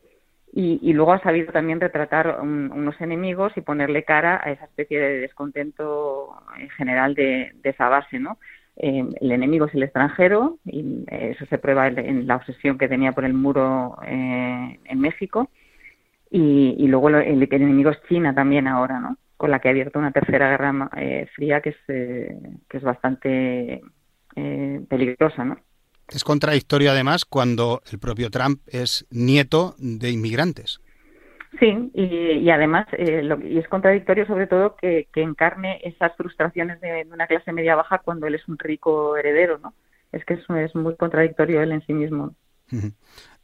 y, 0.58 0.93
luego 0.94 1.12
ha 1.12 1.20
sabido 1.20 1.53
también 1.53 1.81
retratar 1.81 2.41
un, 2.41 2.73
unos 2.73 2.99
enemigos 3.03 3.53
y 3.56 3.61
ponerle 3.61 4.05
cara 4.05 4.41
a 4.43 4.50
esa 4.53 4.64
especie 4.64 4.99
de 4.99 5.20
descontento 5.20 6.35
en 6.58 6.70
general 6.70 7.14
de, 7.14 7.53
de 7.62 7.70
esa 7.70 7.91
base, 7.91 8.19
¿no? 8.19 8.38
Eh, 8.76 9.05
el 9.20 9.32
enemigo 9.32 9.67
es 9.67 9.75
el 9.75 9.82
extranjero 9.82 10.58
y 10.64 11.05
eso 11.08 11.44
se 11.47 11.58
prueba 11.58 11.88
en, 11.88 12.26
la 12.26 12.37
obsesión 12.37 12.79
que 12.79 12.88
tenía 12.88 13.12
por 13.12 13.26
el 13.26 13.35
muro 13.35 13.99
eh, 14.06 14.81
en 14.82 14.99
México 14.99 15.50
y, 16.31 16.75
y 16.79 16.88
luego 16.88 17.11
el, 17.11 17.43
el, 17.43 17.49
enemigo 17.52 17.91
es 17.91 18.02
China 18.09 18.35
también 18.35 18.67
ahora, 18.67 18.99
¿no? 18.99 19.19
Con 19.37 19.50
la 19.50 19.59
que 19.59 19.69
ha 19.69 19.73
abierto 19.73 19.99
una 19.99 20.12
tercera 20.12 20.49
guerra 20.49 20.91
eh, 20.97 21.26
fría 21.35 21.61
que 21.61 21.70
es 21.70 21.76
eh, 21.88 22.35
que 22.69 22.79
es 22.79 22.82
bastante 22.82 23.82
eh, 24.37 24.81
peligrosa, 24.88 25.44
¿no? 25.44 25.59
Es 26.08 26.25
contradictorio 26.25 26.93
además 26.93 27.25
cuando 27.25 27.82
el 27.91 27.99
propio 27.99 28.31
Trump 28.31 28.61
es 28.67 29.06
nieto 29.11 29.75
de 29.79 30.11
inmigrantes. 30.11 30.81
Sí, 31.58 31.91
y, 31.94 32.05
y 32.05 32.50
además 32.50 32.87
eh, 32.93 33.23
lo, 33.23 33.41
y 33.44 33.58
es 33.58 33.67
contradictorio 33.69 34.26
sobre 34.26 34.47
todo 34.47 34.76
que, 34.76 35.08
que 35.12 35.23
encarne 35.23 35.81
esas 35.85 36.14
frustraciones 36.17 36.81
de, 36.81 36.88
de, 36.88 37.12
una 37.12 37.26
clase 37.26 37.53
media 37.53 37.75
baja 37.75 37.99
cuando 37.99 38.26
él 38.26 38.35
es 38.35 38.47
un 38.47 38.58
rico 38.58 39.17
heredero, 39.17 39.58
¿no? 39.58 39.75
Es 40.12 40.25
que 40.25 40.35
es, 40.35 40.41
es 40.50 40.75
muy 40.75 40.97
contradictorio 40.97 41.62
él 41.62 41.73
en 41.73 41.85
sí 41.87 41.94
mismo. 41.94 42.35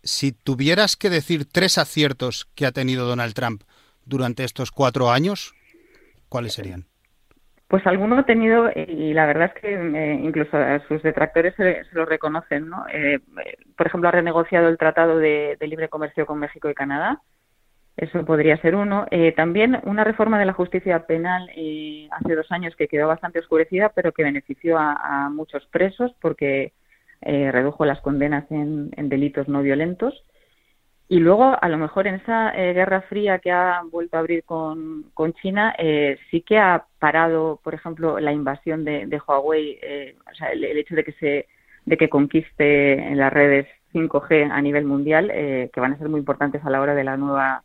Si 0.03 0.32
tuvieras 0.32 0.97
que 0.97 1.11
decir 1.11 1.47
tres 1.47 1.79
aciertos 1.79 2.49
que 2.55 2.67
ha 2.67 2.73
tenido 2.73 3.06
Donald 3.06 3.35
Trump 3.35 3.62
durante 4.05 4.44
estos 4.44 4.70
cuatro 4.73 5.11
años, 5.11 5.55
¿cuáles 6.29 6.55
serían? 6.55 6.87
Pues 7.73 7.87
alguno 7.87 8.19
ha 8.19 8.25
tenido, 8.25 8.71
y 8.77 9.15
la 9.15 9.25
verdad 9.25 9.51
es 9.55 9.63
que 9.63 9.73
eh, 9.73 10.21
incluso 10.23 10.59
sus 10.89 11.03
detractores 11.03 11.55
se, 11.55 11.81
lo 11.93 12.05
reconocen, 12.05 12.69
¿no? 12.69 12.85
Eh, 12.93 13.19
por 13.79 13.87
ejemplo, 13.87 14.11
ha 14.11 14.13
renegociado 14.13 14.69
el 14.69 14.77
Tratado 14.77 15.17
de, 15.17 15.57
Libre 15.63 15.89
Comercio 15.89 16.27
con 16.27 16.39
México 16.39 16.69
y 16.69 16.75
Canadá. 16.75 17.23
Eso 17.97 18.27
podría 18.27 18.59
ser 18.59 18.75
uno. 18.75 19.07
Eh, 19.11 19.33
también 19.33 19.81
una 19.85 20.05
reforma 20.05 20.39
de 20.39 20.45
la 20.45 20.53
justicia 20.53 21.07
penal 21.07 21.49
eh, 21.57 22.09
hace 22.11 22.35
dos 22.35 22.53
años 22.53 22.77
que 22.77 22.89
quedó 22.89 23.09
bastante 23.09 23.39
oscurecida, 23.39 23.89
pero 23.89 24.13
que 24.13 24.23
benefició 24.23 24.77
a, 24.77 25.31
muchos 25.31 25.65
presos 25.69 26.15
porque 26.20 26.75
redujo 27.23 27.87
las 27.87 28.03
condenas 28.03 28.44
en, 28.51 28.91
en 28.99 29.08
delitos 29.08 29.49
no 29.49 29.63
violentos. 29.63 30.23
Y 31.13 31.19
luego, 31.19 31.59
a 31.61 31.69
lo 31.69 31.77
mejor 31.77 32.07
en 32.07 32.15
esa 32.15 32.57
eh, 32.57 32.73
guerra 32.73 33.03
fría 33.03 33.39
que 33.39 33.51
ha 33.53 33.83
vuelto 33.91 34.17
a 34.17 34.21
abrir 34.21 34.45
con, 34.45 35.13
China, 35.43 35.75
eh, 35.77 36.17
sí 36.31 36.41
que 36.41 36.57
ha 36.57 36.87
parado, 36.99 37.61
por 37.63 37.75
ejemplo, 37.75 38.19
la 38.19 38.33
invasión 38.33 38.83
de, 38.83 39.05
de 39.07 39.21
Huawei, 39.21 39.79
eh, 39.83 40.17
o 40.31 40.35
sea, 40.35 40.49
el, 40.53 40.65
el, 40.65 40.79
hecho 40.79 40.95
de 40.95 41.05
que 41.05 41.13
se 41.13 41.49
de 41.85 41.97
que 41.99 42.09
conquiste 42.09 42.95
en 42.95 43.19
las 43.19 43.31
redes 43.31 43.67
5G 43.93 44.51
a 44.51 44.63
nivel 44.63 44.87
mundial, 44.87 45.31
eh, 45.35 45.69
que 45.75 45.81
van 45.81 45.93
a 45.93 45.99
ser 45.99 46.09
muy 46.09 46.19
importantes 46.19 46.65
a 46.65 46.71
la 46.71 46.81
hora 46.81 46.95
de 46.95 47.05
la 47.05 47.19
nueva 47.19 47.63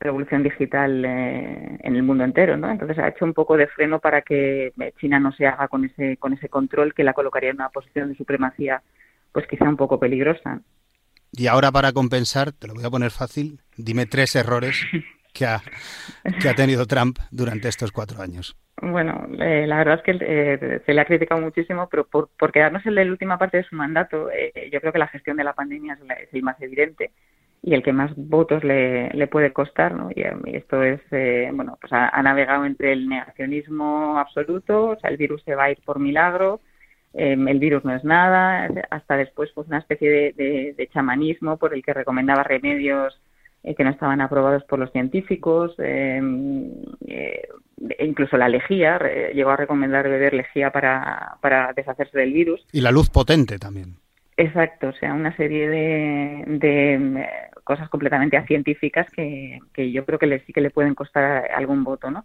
revolución 0.00 0.42
digital 0.42 1.04
eh, 1.04 1.78
en 1.82 1.96
el 1.96 2.02
mundo 2.02 2.24
entero, 2.24 2.56
¿no? 2.56 2.70
Entonces 2.70 2.98
ha 2.98 3.08
hecho 3.08 3.26
un 3.26 3.34
poco 3.34 3.58
de 3.58 3.66
freno 3.66 3.98
para 3.98 4.22
que 4.22 4.72
China 4.98 5.20
no 5.20 5.32
se 5.32 5.46
haga 5.46 5.68
con 5.68 5.84
ese 5.84 6.16
con 6.16 6.32
ese 6.32 6.48
control 6.48 6.94
que 6.94 7.04
la 7.04 7.12
colocaría 7.12 7.50
en 7.50 7.56
una 7.56 7.68
posición 7.68 8.08
de 8.08 8.16
supremacía, 8.16 8.82
pues 9.32 9.46
quizá 9.46 9.68
un 9.68 9.76
poco 9.76 10.00
peligrosa. 10.00 10.62
Y 11.32 11.46
ahora 11.48 11.70
para 11.72 11.92
compensar, 11.92 12.52
te 12.52 12.66
lo 12.66 12.74
voy 12.74 12.84
a 12.84 12.90
poner 12.90 13.10
fácil, 13.10 13.60
dime 13.76 14.06
tres 14.06 14.36
errores 14.36 14.86
que 15.34 15.46
ha, 15.46 15.60
que 16.40 16.48
ha 16.48 16.54
tenido 16.54 16.86
Trump 16.86 17.18
durante 17.30 17.68
estos 17.68 17.92
cuatro 17.92 18.22
años. 18.22 18.56
Bueno, 18.80 19.26
eh, 19.40 19.66
la 19.66 19.78
verdad 19.78 19.96
es 19.96 20.02
que 20.02 20.18
eh, 20.20 20.82
se 20.84 20.92
le 20.92 21.00
ha 21.00 21.06
criticado 21.06 21.40
muchísimo, 21.40 21.88
pero 21.88 22.06
por, 22.06 22.28
por 22.38 22.52
quedarnos 22.52 22.84
en 22.84 22.94
la 22.94 23.02
última 23.02 23.38
parte 23.38 23.58
de 23.58 23.64
su 23.64 23.74
mandato, 23.74 24.30
eh, 24.30 24.68
yo 24.70 24.80
creo 24.80 24.92
que 24.92 24.98
la 24.98 25.08
gestión 25.08 25.36
de 25.36 25.44
la 25.44 25.54
pandemia 25.54 25.94
es, 25.94 26.00
la, 26.00 26.14
es, 26.14 26.28
el 26.32 26.42
más 26.42 26.60
evidente 26.60 27.10
y 27.62 27.74
el 27.74 27.82
que 27.82 27.92
más 27.92 28.12
votos 28.16 28.62
le, 28.62 29.10
le 29.10 29.26
puede 29.26 29.52
costar, 29.52 29.94
¿no? 29.94 30.10
Y, 30.14 30.22
esto 30.56 30.82
es, 30.82 31.00
eh, 31.10 31.50
bueno, 31.52 31.76
pues 31.80 31.92
ha, 31.92 32.22
navegado 32.22 32.64
entre 32.64 32.92
el 32.92 33.08
negacionismo 33.08 34.18
absoluto, 34.18 34.90
o 34.90 35.00
sea, 35.00 35.10
el 35.10 35.16
virus 35.16 35.42
se 35.42 35.54
va 35.54 35.64
a 35.64 35.70
ir 35.72 35.80
por 35.84 35.98
milagro, 35.98 36.60
eh, 37.16 37.32
el 37.32 37.58
virus 37.58 37.84
no 37.84 37.94
es 37.94 38.04
nada, 38.04 38.68
hasta 38.90 39.16
después 39.16 39.50
pues 39.54 39.68
una 39.68 39.78
especie 39.78 40.10
de, 40.10 40.32
de, 40.32 40.74
de 40.76 40.86
chamanismo 40.88 41.56
por 41.56 41.74
el 41.74 41.82
que 41.82 41.94
recomendaba 41.94 42.42
remedios 42.42 43.18
eh, 43.66 43.74
que 43.74 43.82
no 43.82 43.90
estaban 43.90 44.20
aprobados 44.20 44.62
por 44.62 44.78
los 44.78 44.92
científicos, 44.92 45.74
eh, 45.78 46.20
eh, 47.08 47.48
incluso 47.98 48.36
la 48.36 48.48
lejía, 48.48 48.96
llegó 49.34 49.50
a 49.50 49.56
recomendar 49.56 50.08
beber 50.08 50.34
lejía 50.34 50.70
para, 50.70 51.36
para 51.40 51.72
deshacerse 51.72 52.16
del 52.16 52.32
virus. 52.32 52.64
Y 52.70 52.80
la 52.80 52.92
luz 52.92 53.10
potente 53.10 53.58
también. 53.58 53.96
Exacto, 54.36 54.90
o 54.90 54.92
sea, 54.92 55.14
una 55.14 55.36
serie 55.36 55.68
de, 55.68 56.44
de 56.46 57.26
cosas 57.64 57.88
completamente 57.88 58.40
científicas 58.46 59.08
que, 59.10 59.58
que 59.74 59.90
yo 59.90 60.04
creo 60.04 60.20
que 60.20 60.28
le, 60.28 60.44
sí 60.44 60.52
que 60.52 60.60
le 60.60 60.70
pueden 60.70 60.94
costar 60.94 61.50
algún 61.50 61.82
voto, 61.82 62.08
¿no? 62.08 62.24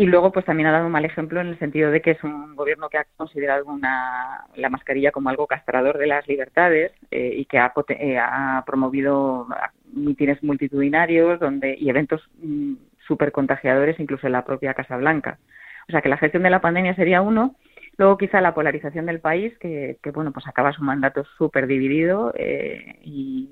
Y 0.00 0.06
luego, 0.06 0.32
pues 0.32 0.46
también 0.46 0.66
ha 0.66 0.72
dado 0.72 0.86
un 0.86 0.92
mal 0.92 1.04
ejemplo 1.04 1.42
en 1.42 1.48
el 1.48 1.58
sentido 1.58 1.90
de 1.90 2.00
que 2.00 2.12
es 2.12 2.24
un 2.24 2.56
gobierno 2.56 2.88
que 2.88 2.96
ha 2.96 3.04
considerado 3.18 3.66
una, 3.66 4.46
la 4.54 4.70
mascarilla 4.70 5.12
como 5.12 5.28
algo 5.28 5.46
castrador 5.46 5.98
de 5.98 6.06
las 6.06 6.26
libertades 6.26 6.92
eh, 7.10 7.34
y 7.36 7.44
que 7.44 7.58
ha, 7.58 7.70
eh, 7.88 8.16
ha 8.18 8.64
promovido 8.64 9.46
mítines 9.92 10.42
multitudinarios 10.42 11.38
donde, 11.38 11.76
y 11.78 11.90
eventos 11.90 12.22
mm, 12.38 12.76
súper 13.06 13.30
contagiadores, 13.30 14.00
incluso 14.00 14.26
en 14.26 14.32
la 14.32 14.46
propia 14.46 14.72
Casa 14.72 14.96
Blanca. 14.96 15.38
O 15.86 15.90
sea 15.90 16.00
que 16.00 16.08
la 16.08 16.16
gestión 16.16 16.44
de 16.44 16.50
la 16.50 16.62
pandemia 16.62 16.94
sería 16.94 17.20
uno. 17.20 17.56
Luego 17.98 18.16
quizá 18.16 18.40
la 18.40 18.54
polarización 18.54 19.04
del 19.04 19.20
país, 19.20 19.52
que, 19.58 19.98
que 20.02 20.12
bueno, 20.12 20.32
pues 20.32 20.48
acaba 20.48 20.72
su 20.72 20.82
mandato 20.82 21.24
súper 21.36 21.66
dividido 21.66 22.32
eh, 22.38 23.00
y, 23.04 23.50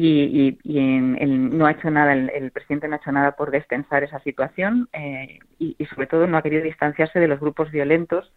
y, 0.00 0.58
y, 0.62 1.00
no 1.00 1.66
ha 1.66 1.72
hecho 1.72 1.90
nada, 1.90 2.12
el, 2.12 2.50
presidente 2.52 2.86
no 2.86 2.94
ha 2.94 2.98
hecho 2.98 3.12
nada 3.12 3.32
por 3.32 3.50
destensar 3.50 4.04
esa 4.04 4.20
situación 4.20 4.88
eh, 4.92 5.40
y, 5.58 5.76
sobre 5.86 6.06
todo 6.06 6.26
no 6.26 6.36
ha 6.36 6.42
querido 6.42 6.62
distanciarse 6.62 7.18
de 7.18 7.28
los 7.28 7.40
grupos 7.40 7.70
violentos 7.70 8.32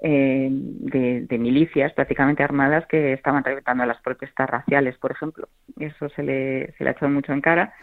eh, 0.00 0.48
de, 0.50 1.38
milicias 1.38 1.92
prácticamente 1.92 2.42
armadas 2.42 2.86
que 2.86 3.12
estaban 3.12 3.44
reventando 3.44 3.86
las 3.86 4.00
protestas 4.02 4.50
raciales, 4.50 4.96
por 4.98 5.12
ejemplo. 5.12 5.48
Eso 5.78 6.08
se 6.10 6.22
le, 6.22 6.72
se 6.72 6.84
le 6.84 6.90
ha 6.90 6.92
echado 6.92 7.10
mucho 7.10 7.32
en 7.32 7.40
cara. 7.40 7.74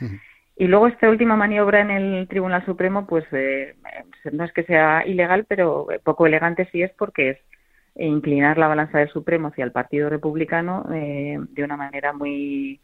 Y 0.58 0.68
luego 0.68 0.88
esta 0.88 1.10
última 1.10 1.36
maniobra 1.36 1.82
en 1.82 1.92
el 1.92 2.28
Tribunal 2.28 2.66
Supremo, 2.66 3.08
pues 3.08 3.26
eh, 3.32 3.76
no 4.32 4.44
es 4.44 4.52
que 4.52 4.64
sea 4.64 5.06
ilegal, 5.08 5.46
pero 5.48 5.88
poco 6.04 6.28
elegante 6.28 6.68
sí 6.72 6.84
es 6.84 6.92
porque 6.92 7.30
es 7.30 7.38
inclinar 7.96 8.58
la 8.58 8.68
balanza 8.68 9.00
del 9.00 9.10
Supremo 9.10 9.48
hacia 9.48 9.64
el 9.64 9.72
Partido 9.72 10.10
Republicano 10.10 10.84
de 10.90 11.64
una 11.64 11.78
manera 11.78 12.12
muy 12.12 12.82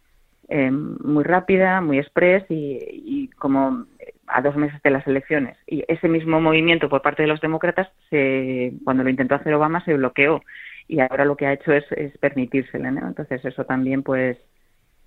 eh, 0.50 0.72
muy 0.72 1.24
rápida, 1.24 1.80
muy 1.80 2.00
express 2.00 2.44
y, 2.50 3.30
como 3.38 3.86
a 4.28 4.42
dos 4.42 4.56
meses 4.56 4.82
de 4.84 4.90
las 4.90 5.06
elecciones. 5.08 5.58
Y 5.68 5.84
ese 5.88 6.08
mismo 6.08 6.42
movimiento 6.42 6.90
por 6.90 7.02
parte 7.02 7.24
de 7.24 7.28
los 7.28 7.42
demócratas, 7.42 7.90
se, 8.10 8.74
cuando 8.84 9.04
lo 9.04 9.10
intentó 9.10 9.36
hacer 9.36 9.54
Obama, 9.54 9.84
se 9.86 9.94
bloqueó 9.94 10.42
y 10.88 11.00
ahora 11.00 11.26
lo 11.26 11.38
que 11.38 11.46
ha 11.46 11.54
hecho 11.54 11.72
es, 11.72 11.86
es 11.92 12.18
permitírselo. 12.18 12.88
Entonces 12.88 13.44
eso 13.46 13.64
también 13.66 14.04
pues 14.04 14.38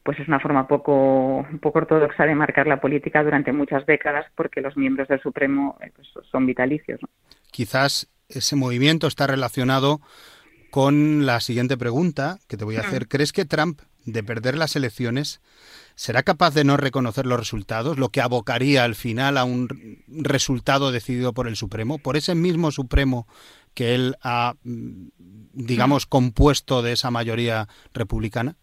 pues 0.05 0.19
es 0.19 0.27
una 0.27 0.41
forma 0.41 0.67
poco, 0.67 1.47
poco 1.61 1.79
ortodoxa 1.79 2.25
de 2.25 2.35
marcar 2.35 2.67
la 2.67 2.81
política 2.81 3.23
durante 3.23 3.53
muchas 3.53 3.87
décadas 3.87 4.27
porque 4.35 4.61
los 4.61 4.77
miembros 4.77 5.09
del 5.09 5.21
Supremo 5.21 5.79
eh, 5.81 5.93
pues, 5.95 6.09
son 6.31 6.47
vitalicios. 6.47 7.01
Quizás 7.51 8.09
ese 8.29 8.57
movimiento 8.57 9.07
está 9.07 9.27
relacionado 9.27 10.01
con 10.71 11.27
la 11.27 11.41
siguiente 11.41 11.77
pregunta 11.77 12.39
que 12.49 12.57
te 12.57 12.65
voy 12.65 12.77
a 12.77 12.81
hacer. 12.81 13.07
¿Crees 13.07 13.33
que 13.33 13.45
Trump 13.45 13.81
de 14.05 14.23
perder 14.23 14.57
las 14.57 14.77
elecciones, 14.77 15.41
¿será 15.95 16.23
capaz 16.23 16.55
de 16.55 16.65
no 16.65 16.77
reconocer 16.77 17.27
los 17.27 17.39
resultados, 17.39 17.99
lo 17.99 18.09
que 18.09 18.21
abocaría 18.21 18.85
al 18.85 18.95
final 18.95 19.39
a 19.39 19.45
un 19.45 19.69
resultado 20.09 20.93
decidido 20.93 21.33
por 21.33 21.49
el 21.49 21.57
Supremo, 21.57 21.99
por 21.99 22.17
ese 22.17 22.35
mismo 22.35 22.71
Supremo 22.71 23.27
que 23.75 23.95
él 23.95 24.17
ha, 24.23 24.55
mm, 24.65 25.09
digamos, 25.53 26.07
compuesto 26.07 26.83
de 26.83 26.93
esa 26.93 27.11
mayoría 27.11 27.69
republicana? 27.95 28.57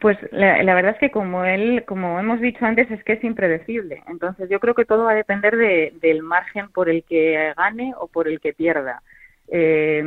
Pues 0.00 0.16
la, 0.30 0.74
verdad 0.74 0.92
es 0.92 0.98
que 0.98 1.10
como 1.10 1.44
él, 1.44 1.84
como 1.84 2.20
hemos 2.20 2.40
dicho 2.40 2.64
antes, 2.64 2.88
es 2.90 3.02
que 3.02 3.14
es 3.14 3.24
impredecible. 3.24 4.04
Entonces 4.06 4.48
yo 4.48 4.60
creo 4.60 4.74
que 4.74 4.84
todo 4.84 5.04
va 5.04 5.12
a 5.12 5.16
depender 5.16 5.56
del 5.56 6.22
margen 6.22 6.68
por 6.68 6.88
el 6.88 7.02
que 7.02 7.52
gane 7.56 7.94
o 7.98 8.06
por 8.06 8.28
el 8.28 8.38
que 8.38 8.52
pierda. 8.52 9.02
Eh, 9.50 10.02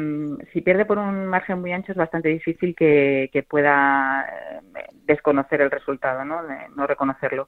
si 0.53 0.61
pierde 0.61 0.85
por 0.85 0.97
un 0.97 1.25
margen 1.25 1.59
muy 1.59 1.71
ancho 1.71 1.91
es 1.91 1.97
bastante 1.97 2.29
difícil 2.29 2.75
que, 2.75 3.45
pueda 3.49 4.25
eh, 4.75 4.85
desconocer 5.05 5.61
el 5.61 5.71
resultado, 5.71 6.23
no, 6.25 6.41
no 6.75 6.87
reconocerlo. 6.87 7.47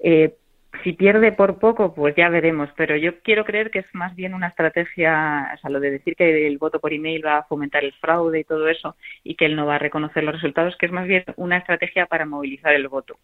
Eh, 0.00 0.34
si 0.84 0.92
pierde 0.92 1.32
por 1.32 1.58
poco, 1.58 1.94
pues 1.94 2.14
ya 2.14 2.28
veremos, 2.28 2.68
pero 2.76 2.94
yo 2.96 3.20
quiero 3.22 3.44
creer 3.44 3.70
que 3.70 3.80
es 3.80 3.94
más 3.94 4.14
bien 4.14 4.34
una 4.34 4.48
estrategia, 4.48 5.52
o 5.54 5.58
sea, 5.58 5.70
lo 5.70 5.80
de 5.80 5.90
decir 5.90 6.14
que 6.14 6.46
el 6.46 6.58
voto 6.58 6.78
por 6.78 6.92
email 6.92 7.24
va 7.24 7.38
a 7.38 7.44
fomentar 7.44 7.84
el 7.84 7.94
fraude 7.94 8.40
y 8.40 8.44
todo 8.44 8.68
eso 8.68 8.94
y 9.24 9.34
que 9.34 9.46
él 9.46 9.56
no 9.56 9.66
va 9.66 9.76
a 9.76 9.78
reconocer 9.78 10.22
los 10.24 10.34
resultados, 10.34 10.76
que 10.76 10.86
es 10.86 10.92
más 10.92 11.06
bien 11.06 11.24
una 11.36 11.56
estrategia 11.56 12.06
para 12.06 12.26
movilizar 12.26 12.74
el 12.74 12.86
voto. 12.88 13.18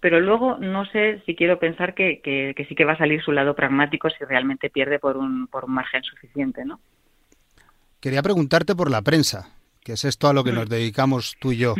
Pero 0.00 0.20
luego 0.20 0.56
no 0.58 0.86
sé 0.86 1.22
si 1.26 1.36
quiero 1.36 1.58
pensar 1.58 1.94
que, 1.94 2.20
que, 2.20 2.66
sí 2.66 2.74
que 2.74 2.84
va 2.84 2.92
a 2.92 2.98
salir 2.98 3.22
su 3.22 3.32
lado 3.32 3.54
pragmático 3.54 4.08
si 4.10 4.24
realmente 4.24 4.70
pierde 4.70 4.98
por 4.98 5.16
un, 5.16 5.48
por 5.48 5.66
un 5.66 5.74
margen 5.74 6.02
suficiente, 6.02 6.64
¿no? 6.64 6.80
Quería 8.06 8.22
preguntarte 8.22 8.76
por 8.76 8.88
la 8.88 9.02
prensa, 9.02 9.48
que 9.82 9.94
es 9.94 10.04
esto 10.04 10.28
a 10.28 10.32
lo 10.32 10.44
que 10.44 10.52
nos 10.52 10.68
dedicamos 10.68 11.34
tú 11.40 11.50
y 11.50 11.56
yo. 11.56 11.74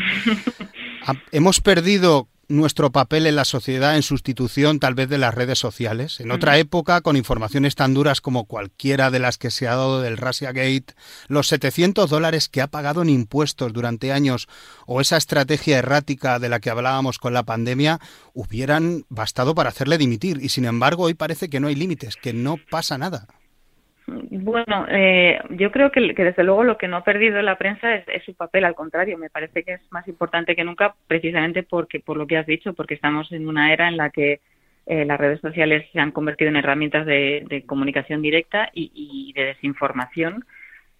Hemos 1.30 1.60
perdido 1.60 2.26
nuestro 2.48 2.90
papel 2.90 3.28
en 3.28 3.36
la 3.36 3.44
sociedad 3.44 3.94
en 3.94 4.02
sustitución 4.02 4.80
tal 4.80 4.96
vez 4.96 5.08
de 5.08 5.18
las 5.18 5.32
redes 5.32 5.60
sociales. 5.60 6.18
En 6.18 6.32
otra 6.32 6.58
época, 6.58 7.00
con 7.00 7.16
informaciones 7.16 7.76
tan 7.76 7.94
duras 7.94 8.20
como 8.20 8.46
cualquiera 8.46 9.12
de 9.12 9.20
las 9.20 9.38
que 9.38 9.52
se 9.52 9.68
ha 9.68 9.76
dado 9.76 10.00
del 10.00 10.16
Russia 10.16 10.50
Gate, 10.50 10.96
los 11.28 11.46
700 11.46 12.10
dólares 12.10 12.48
que 12.48 12.60
ha 12.60 12.66
pagado 12.66 13.02
en 13.02 13.10
impuestos 13.10 13.72
durante 13.72 14.10
años 14.12 14.48
o 14.84 15.00
esa 15.00 15.18
estrategia 15.18 15.78
errática 15.78 16.40
de 16.40 16.48
la 16.48 16.58
que 16.58 16.70
hablábamos 16.70 17.20
con 17.20 17.34
la 17.34 17.44
pandemia 17.44 18.00
hubieran 18.34 19.04
bastado 19.10 19.54
para 19.54 19.68
hacerle 19.68 19.96
dimitir. 19.96 20.40
Y 20.42 20.48
sin 20.48 20.64
embargo, 20.64 21.04
hoy 21.04 21.14
parece 21.14 21.48
que 21.48 21.60
no 21.60 21.68
hay 21.68 21.76
límites, 21.76 22.16
que 22.16 22.32
no 22.32 22.56
pasa 22.68 22.98
nada. 22.98 23.28
Bueno, 24.06 24.86
eh, 24.88 25.40
yo 25.50 25.72
creo 25.72 25.90
que, 25.90 26.00
desde 26.00 26.44
luego 26.44 26.62
lo 26.62 26.78
que 26.78 26.86
no 26.86 26.96
ha 26.96 27.04
perdido 27.04 27.42
la 27.42 27.58
prensa 27.58 27.96
es, 27.96 28.22
su 28.24 28.34
papel, 28.34 28.64
al 28.64 28.76
contrario, 28.76 29.18
me 29.18 29.30
parece 29.30 29.64
que 29.64 29.74
es 29.74 29.80
más 29.90 30.06
importante 30.06 30.54
que 30.54 30.62
nunca, 30.62 30.94
precisamente 31.08 31.64
porque 31.64 31.98
por 31.98 32.16
lo 32.16 32.26
que 32.26 32.36
has 32.36 32.46
dicho, 32.46 32.72
porque 32.74 32.94
estamos 32.94 33.32
en 33.32 33.48
una 33.48 33.72
era 33.72 33.88
en 33.88 33.96
la 33.96 34.10
que 34.10 34.40
eh, 34.86 35.04
las 35.04 35.18
redes 35.18 35.40
sociales 35.40 35.88
se 35.92 35.98
han 35.98 36.12
convertido 36.12 36.50
en 36.50 36.56
herramientas 36.56 37.04
de, 37.04 37.64
comunicación 37.66 38.22
directa 38.22 38.70
y, 38.72 39.32
de 39.34 39.46
desinformación 39.46 40.44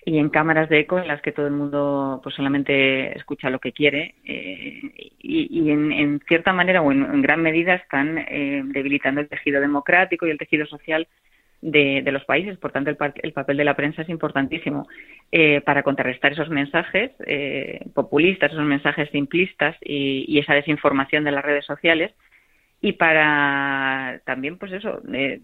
y 0.05 0.19
en 0.19 0.29
cámaras 0.29 0.69
de 0.69 0.81
eco 0.81 0.99
en 0.99 1.09
las 1.09 1.23
que 1.23 1.33
todo 1.33 1.47
el 1.47 1.53
mundo 1.53 2.21
pues 2.23 2.35
solamente 2.35 3.17
escucha 3.17 3.51
lo 3.51 3.61
que 3.61 3.73
quiere 3.73 4.15
eh, 4.25 4.81
y, 5.21 5.71
en, 5.71 6.21
cierta 6.27 6.53
manera 6.53 6.83
o 6.83 6.91
en, 6.91 7.23
gran 7.23 7.41
medida 7.43 7.75
están 7.75 8.17
debilitando 8.17 9.21
el 9.21 9.29
tejido 9.29 9.61
democrático 9.61 10.27
y 10.27 10.31
el 10.31 10.39
tejido 10.39 10.67
social 10.67 11.07
de, 11.61 12.03
los 12.13 12.25
países. 12.25 12.59
Por 12.59 12.73
tanto, 12.73 12.91
el, 12.91 13.33
papel 13.33 13.57
de 13.57 13.65
la 13.65 13.75
prensa 13.77 14.03
es 14.03 14.09
importantísimo 14.09 14.87
eh, 15.33 15.61
para 15.63 15.83
contrarrestar 15.83 16.33
esos 16.33 16.49
mensajes 16.49 17.13
eh, 17.27 17.81
populistas, 17.95 18.53
esos 18.53 18.65
mensajes 18.65 19.11
simplistas 19.11 19.77
y, 19.81 20.39
esa 20.39 20.55
desinformación 20.55 21.25
de 21.25 21.33
las 21.33 21.45
redes 21.45 21.65
sociales 21.65 22.13
y 22.81 22.93
para 22.93 24.21
también, 24.25 24.59
pues 24.59 24.71
eso, 24.73 25.01
eh, 25.13 25.41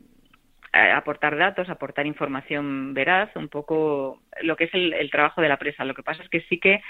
aportar 0.73 1.37
datos, 1.37 1.69
aportar 1.69 2.07
información 2.07 2.95
veraz, 2.95 3.35
un 3.37 3.49
poco 3.49 4.23
lo 4.43 4.57
que 4.57 4.65
es 4.65 4.71
el, 4.75 5.11
trabajo 5.11 5.41
de 5.41 5.49
la 5.49 5.59
prensa. 5.59 5.85
Lo 5.85 5.95
que 5.95 6.03
pasa 6.03 6.23
es 6.23 6.29
que 6.29 6.43
sí 6.43 6.59
que 6.59 6.83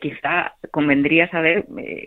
quizá 0.00 0.54
convendría 0.70 1.28
saber 1.30 1.64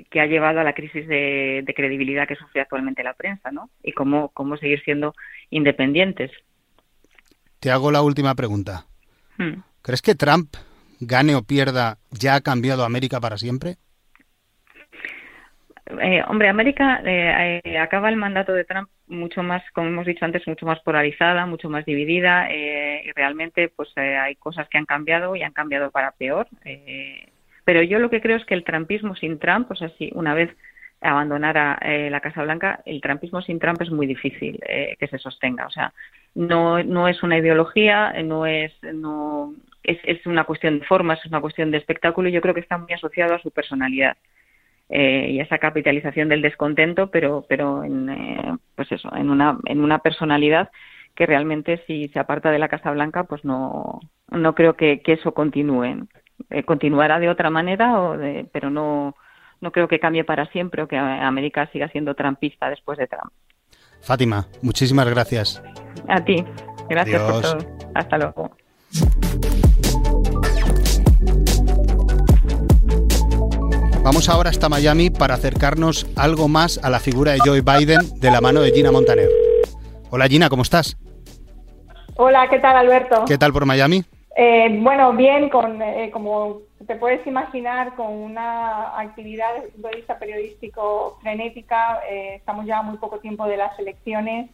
qué 0.10 0.22
ha 0.22 0.28
llevado 0.28 0.60
a 0.60 0.64
la 0.64 0.74
crisis 0.74 1.08
de, 1.08 1.64
credibilidad 1.76 2.28
que 2.28 2.36
sufre 2.36 2.62
actualmente 2.62 3.04
la 3.04 3.14
prensa, 3.14 3.52
¿no? 3.52 3.70
Y 3.84 3.92
cómo, 3.92 4.30
cómo 4.30 4.56
seguir 4.58 4.82
siendo 4.84 5.14
independientes. 5.50 6.32
Te 7.60 7.72
hago 7.72 7.92
la 7.92 8.02
última 8.02 8.36
pregunta. 8.36 8.86
Hmm. 9.38 9.62
¿Crees 9.82 10.02
que 10.02 10.16
Trump, 10.16 10.56
gane 11.00 11.36
o 11.36 11.44
pierda, 11.44 11.98
ya 12.12 12.36
ha 12.36 12.42
cambiado 12.42 12.84
América 12.84 13.20
para 13.20 13.38
siempre? 13.38 13.78
Eh, 16.02 16.22
hombre, 16.28 16.50
América 16.50 17.02
eh, 17.04 17.62
eh, 17.64 17.78
acaba 17.80 18.10
el 18.10 18.16
mandato 18.16 18.54
de 18.54 18.64
Trump 18.64 18.90
mucho 19.08 19.42
más, 19.42 19.64
como 19.74 19.88
hemos 19.88 20.06
dicho 20.06 20.24
antes, 20.24 20.48
mucho 20.48 20.66
más 20.68 20.80
polarizada, 20.82 21.48
mucho 21.48 21.68
más 21.68 21.84
dividida 21.84 22.48
y 22.54 23.12
realmente 23.14 23.70
pues 23.70 23.90
hay 23.98 24.36
cosas 24.36 24.70
que 24.70 24.78
han 24.78 24.86
cambiado 24.86 25.36
y 25.36 25.42
han 25.42 25.52
cambiado 25.52 25.90
para 25.90 26.12
peor. 26.12 26.48
pero 27.66 27.82
yo 27.82 27.98
lo 27.98 28.12
que 28.12 28.22
creo 28.22 28.38
es 28.38 28.46
que 28.46 28.54
el 28.54 28.64
trumpismo 28.64 29.16
sin 29.16 29.40
Trump, 29.40 29.72
o 29.72 29.76
sea, 29.76 29.90
si 29.98 30.12
una 30.14 30.36
vez 30.36 30.56
abandonara 31.02 31.80
la 31.82 32.20
Casa 32.20 32.44
Blanca, 32.44 32.82
el 32.86 33.02
trumpismo 33.02 33.42
sin 33.42 33.58
Trump 33.58 33.82
es 33.82 33.90
muy 33.90 34.06
difícil 34.06 34.60
que 35.00 35.08
se 35.08 35.18
sostenga. 35.18 35.66
O 35.66 35.72
sea, 35.72 35.92
no, 36.40 36.82
no 36.84 37.10
es 37.10 37.22
una 37.22 37.38
ideología, 37.38 38.14
no 38.24 38.46
es, 38.46 38.72
no, 38.94 39.54
es, 39.84 40.26
una 40.26 40.46
cuestión 40.46 40.80
de 40.80 40.86
formas, 40.86 41.20
es 41.20 41.26
una 41.26 41.42
cuestión 41.42 41.70
de 41.70 41.78
espectáculo 41.78 42.30
y 42.30 42.32
yo 42.32 42.40
creo 42.40 42.54
que 42.54 42.62
está 42.62 42.78
muy 42.78 42.94
asociado 42.94 43.36
a 43.36 43.42
su 43.42 43.52
personalidad. 43.52 44.16
Eh, 44.88 45.32
y 45.32 45.40
esa 45.42 45.58
capitalización 45.58 46.30
del 46.30 46.42
descontento, 46.42 47.12
pero, 47.12 47.46
pero 47.50 47.84
en, 47.84 48.10
eh, 48.10 48.58
pues 48.76 48.90
eso, 48.94 49.14
en 49.18 49.30
una, 49.30 49.60
en 49.66 49.82
una 49.84 50.00
personalidad 50.00 50.72
que 51.14 51.26
realmente 51.26 51.84
si 51.86 52.08
se 52.08 52.20
aparta 52.20 52.52
de 52.52 52.60
la 52.60 52.70
Casa 52.70 52.92
Blanca, 52.92 53.26
pues 53.26 53.44
no, 53.44 54.00
no 54.30 54.56
creo 54.56 54.76
que, 54.76 55.02
que 55.02 55.14
eso 55.14 55.34
continúe. 55.34 56.08
Eh, 56.52 56.64
continuará 56.64 57.20
de 57.20 57.28
otra 57.28 57.50
manera, 57.50 58.02
o 58.02 58.18
de, 58.18 58.48
pero 58.54 58.70
no, 58.70 59.14
no 59.60 59.72
creo 59.74 59.90
que 59.90 60.00
cambie 60.00 60.24
para 60.24 60.46
siempre 60.48 60.84
o 60.84 60.88
que 60.88 60.96
América 60.98 61.68
siga 61.74 61.90
siendo 61.90 62.16
trampista 62.16 62.70
después 62.70 62.98
de 62.98 63.08
Trump. 63.08 63.34
Fátima, 64.02 64.48
muchísimas 64.62 65.08
gracias. 65.08 65.62
A 66.08 66.24
ti. 66.24 66.44
Gracias 66.90 67.22
por 67.22 67.42
todo. 67.42 67.58
Hasta 67.94 68.18
luego. 68.18 68.52
Vamos 74.04 74.30
ahora 74.30 74.50
hasta 74.50 74.70
Miami 74.70 75.10
para 75.10 75.36
acercarnos 75.36 76.08
algo 76.16 76.48
más 76.48 76.80
a 76.84 76.90
la 76.90 77.00
figura 77.00 77.34
de 77.34 77.40
Joe 77.40 77.62
Biden 77.62 78.00
de 78.20 78.32
la 78.32 78.42
mano 78.42 78.62
de 78.62 78.72
Gina 78.72 78.92
Montaner. 78.92 79.30
Hola 80.10 80.28
Gina, 80.28 80.50
¿cómo 80.50 80.64
estás? 80.64 80.98
Hola, 82.16 82.48
¿qué 82.50 82.60
tal, 82.60 82.76
Alberto? 82.76 83.26
¿Qué 83.28 83.38
tal 83.38 83.54
por 83.54 83.66
Miami? 83.66 84.04
Eh, 84.36 84.80
bueno, 84.82 85.14
bien, 85.14 85.50
con, 85.50 85.82
eh, 85.82 86.10
como 86.12 86.62
te 86.90 86.96
puedes 86.96 87.26
imaginar, 87.28 87.96
con 87.96 88.08
una 88.08 89.00
actividad 89.00 89.54
desde 89.54 89.68
el 89.68 89.72
punto 89.74 89.90
de 89.90 89.96
vista 89.98 90.18
periodístico 90.18 91.20
frenética. 91.22 92.00
Eh, 92.10 92.38
estamos 92.38 92.66
ya 92.66 92.82
muy 92.82 92.98
poco 92.98 93.20
tiempo 93.20 93.46
de 93.46 93.58
las 93.58 93.78
elecciones 93.78 94.50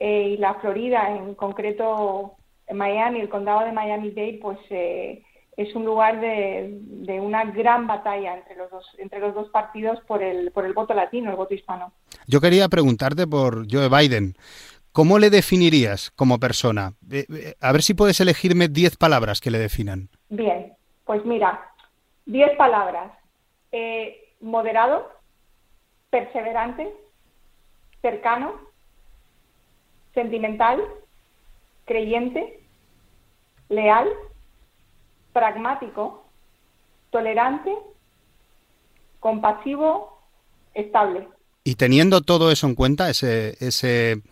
y 0.00 0.36
la 0.38 0.54
Florida, 0.54 1.10
en 1.10 1.36
concreto 1.36 2.34
Miami, 2.74 3.20
el 3.20 3.28
condado 3.28 3.64
de 3.64 3.70
Miami-Dade, 3.70 4.40
pues 4.42 4.58
es 4.68 5.74
un 5.76 5.84
lugar 5.84 6.20
de, 6.20 6.76
de, 6.82 7.20
una 7.20 7.44
gran 7.44 7.86
batalla 7.86 8.36
entre 8.36 8.56
los 8.56 8.68
dos 8.68 8.84
entre 8.98 9.20
los 9.20 9.32
dos 9.32 9.48
partidos 9.50 10.00
por 10.08 10.24
el 10.24 10.50
por 10.50 10.66
el 10.66 10.74
voto 10.74 10.92
latino, 10.92 11.30
el 11.30 11.36
voto 11.36 11.54
hispano. 11.54 11.92
Yo 12.26 12.40
quería 12.40 12.68
preguntarte 12.68 13.28
por 13.28 13.64
Joe 13.70 13.88
Biden. 13.88 14.34
¿Cómo 14.90 15.20
le 15.20 15.30
definirías 15.30 16.10
como 16.16 16.40
persona? 16.40 16.94
Eh, 17.10 17.26
eh, 17.30 17.54
a 17.60 17.70
ver 17.70 17.82
si 17.82 17.94
puedes 17.94 18.18
elegirme 18.20 18.68
10 18.68 18.96
palabras 18.96 19.40
que 19.40 19.50
le 19.50 19.58
definan. 19.58 20.08
Bien, 20.30 20.72
pues 21.04 21.24
mira, 21.24 21.60
10 22.26 22.56
palabras. 22.56 23.12
Eh, 23.72 24.34
moderado, 24.40 25.10
perseverante, 26.10 26.92
cercano, 28.02 28.60
sentimental, 30.14 30.80
creyente, 31.84 32.60
leal, 33.68 34.08
pragmático, 35.32 36.24
tolerante, 37.10 37.74
compasivo, 39.20 40.22
estable. 40.74 41.28
Y 41.64 41.74
teniendo 41.74 42.20
todo 42.20 42.50
eso 42.50 42.66
en 42.66 42.74
cuenta, 42.74 43.10
ese, 43.10 43.56
ese 43.64 44.22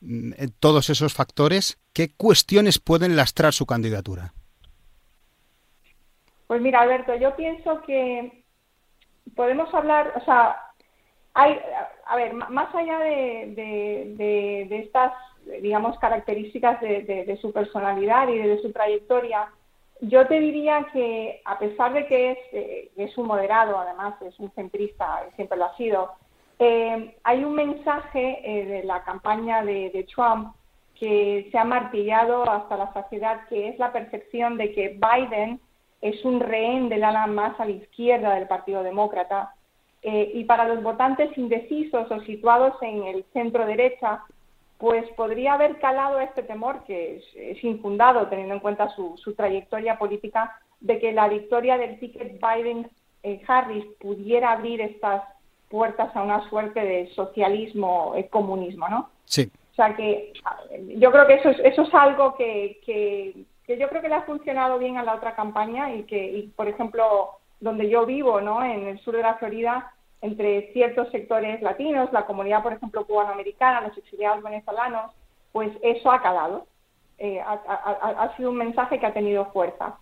Mm, 0.00 0.32
todos 0.60 0.90
esos 0.90 1.14
factores, 1.14 1.78
¿qué 1.92 2.10
cuestiones 2.14 2.78
pueden 2.78 3.16
lastrar 3.16 3.52
su 3.52 3.66
candidatura? 3.66 4.34
Pues 6.46 6.60
mira, 6.60 6.80
Alberto, 6.80 7.14
yo 7.16 7.34
pienso 7.34 7.82
que 7.82 8.44
podemos 9.34 9.72
hablar, 9.74 10.12
o 10.16 10.24
sea, 10.24 10.56
hay, 11.34 11.58
a 12.06 12.16
ver, 12.16 12.32
más 12.34 12.74
allá 12.74 12.98
de, 13.00 14.66
estas, 14.70 15.12
digamos, 15.60 15.98
características 15.98 16.80
de, 16.80 17.38
su 17.40 17.52
personalidad 17.52 18.28
y 18.28 18.38
de, 18.38 18.62
su 18.62 18.72
trayectoria, 18.72 19.48
yo 20.00 20.26
te 20.26 20.40
diría 20.40 20.86
que 20.92 21.40
a 21.44 21.58
pesar 21.58 21.94
de 21.94 22.06
que 22.06 22.30
es, 22.32 22.38
eh, 22.52 22.90
es 22.96 23.16
un 23.16 23.26
moderado, 23.26 23.78
además 23.78 24.20
es 24.22 24.38
un 24.38 24.50
centrista, 24.52 25.24
siempre 25.36 25.56
lo 25.56 25.64
ha 25.64 25.76
sido, 25.76 26.12
eh, 26.58 27.16
hay 27.22 27.44
un 27.44 27.54
mensaje 27.54 28.40
eh, 28.42 28.64
de 28.64 28.84
la 28.84 29.02
campaña 29.04 29.62
de, 29.62 30.06
Trump 30.14 30.54
que 30.98 31.48
se 31.50 31.58
ha 31.58 31.64
martillado 31.64 32.48
hasta 32.48 32.76
la 32.78 32.92
saciedad, 32.94 33.46
que 33.48 33.68
es 33.68 33.78
la 33.78 33.92
percepción 33.92 34.56
de 34.56 34.72
que 34.72 34.98
Biden 34.98 35.60
es 36.00 36.24
un 36.24 36.40
rehén 36.40 36.88
del 36.88 37.04
ala 37.04 37.26
más 37.26 37.58
a 37.58 37.64
la 37.64 37.72
izquierda 37.72 38.34
del 38.34 38.46
Partido 38.46 38.82
Demócrata. 38.82 39.54
Eh, 40.02 40.30
y 40.34 40.44
para 40.44 40.68
los 40.68 40.82
votantes 40.82 41.36
indecisos 41.36 42.10
o 42.10 42.20
situados 42.22 42.74
en 42.82 43.04
el 43.04 43.24
centro 43.32 43.66
derecha, 43.66 44.22
pues 44.78 45.08
podría 45.16 45.54
haber 45.54 45.78
calado 45.78 46.20
este 46.20 46.42
temor, 46.42 46.84
que 46.84 47.22
es, 47.34 47.64
infundado 47.64 48.28
teniendo 48.28 48.54
en 48.54 48.60
cuenta 48.60 48.88
su, 48.90 49.16
su, 49.16 49.34
trayectoria 49.34 49.98
política, 49.98 50.60
de 50.80 50.98
que 50.98 51.12
la 51.12 51.28
victoria 51.28 51.78
del 51.78 51.98
ticket 51.98 52.38
Biden-Harris 52.40 53.86
pudiera 53.98 54.52
abrir 54.52 54.82
estas 54.82 55.22
puertas 55.70 56.14
a 56.14 56.22
una 56.22 56.48
suerte 56.48 56.80
de 56.80 57.08
socialismo, 57.14 58.12
eh, 58.16 58.28
comunismo, 58.28 58.88
¿no? 58.88 59.10
Sí. 59.24 59.50
O 59.72 59.74
sea 59.74 59.94
que 59.96 60.32
yo 60.96 61.10
creo 61.10 61.26
que 61.26 61.34
eso 61.34 61.50
es, 61.50 61.58
eso 61.60 61.82
es 61.82 61.94
algo 61.94 62.34
que, 62.36 62.80
que, 62.84 63.34
yo 63.68 63.88
creo 63.88 64.02
que 64.02 64.08
le 64.08 64.14
ha 64.14 64.22
funcionado 64.22 64.78
bien 64.78 64.96
a 64.96 65.02
la 65.02 65.14
otra 65.14 65.34
campaña 65.34 65.94
y 65.94 66.04
que, 66.04 66.48
por 66.54 66.68
ejemplo, 66.68 67.30
donde 67.60 67.88
yo 67.88 68.06
vivo, 68.06 68.40
¿no? 68.40 68.62
En 68.64 68.86
el 68.86 68.98
sur 69.00 69.16
de 69.16 69.22
la 69.22 69.34
Florida, 69.34 69.92
entre 70.20 70.72
ciertos 70.72 71.10
sectores 71.10 71.60
latinos, 71.62 72.12
la 72.12 72.26
comunidad, 72.26 72.62
por 72.62 72.72
ejemplo, 72.72 73.06
cubanoamericana, 73.06 73.80
los 73.80 73.96
exiliados 73.98 74.42
venezolanos, 74.42 75.12
pues 75.52 75.70
eso 75.82 76.10
ha 76.10 76.22
calado. 76.22 76.66
Eh, 77.18 77.40
ha, 77.40 77.52
ha, 77.54 78.36
sido 78.36 78.50
un 78.50 78.56
mensaje 78.56 78.98
que 78.98 79.06
ha 79.06 79.14
tenido 79.14 79.46
fuerza. 79.46 79.98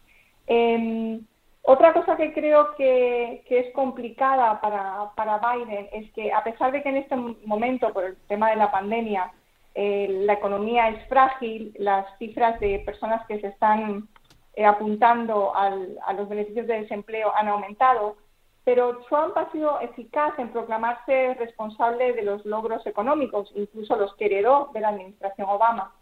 Eh, 0.46 1.20
otra 1.66 1.94
cosa 1.94 2.16
que 2.16 2.34
creo 2.34 2.74
que, 2.74 3.42
es 3.48 3.72
complicada 3.72 4.60
para, 4.60 5.38
Biden 5.38 5.88
es 5.92 6.12
que 6.12 6.30
a 6.30 6.44
pesar 6.44 6.72
de 6.72 6.82
que 6.82 6.90
en 6.90 6.98
este 6.98 7.16
momento, 7.16 7.90
por 7.90 8.04
el 8.04 8.16
tema 8.28 8.50
de 8.50 8.56
la 8.56 8.70
pandemia, 8.70 9.32
eh, 9.74 10.06
la 10.24 10.34
economía 10.34 10.88
es 10.88 11.08
frágil, 11.08 11.74
las 11.78 12.06
cifras 12.18 12.60
de 12.60 12.80
personas 12.80 13.26
que 13.26 13.40
se 13.40 13.48
están 13.48 14.08
eh, 14.54 14.64
apuntando 14.64 15.52
a 15.54 16.12
los 16.12 16.28
beneficios 16.28 16.66
de 16.66 16.82
desempleo 16.82 17.32
han 17.34 17.48
aumentado, 17.48 18.16
pero 18.64 18.98
Trump 19.08 19.36
ha 19.36 19.50
sido 19.52 19.80
eficaz 19.80 20.38
en 20.38 20.50
proclamarse 20.50 21.34
responsable 21.34 22.12
de 22.12 22.22
los 22.22 22.44
logros 22.46 22.86
económicos, 22.86 23.52
incluso 23.54 23.96
los 23.96 24.14
que 24.14 24.26
heredó 24.26 24.70
de 24.72 24.80
la 24.80 24.88
administración 24.88 25.48
Obama. 25.48 25.92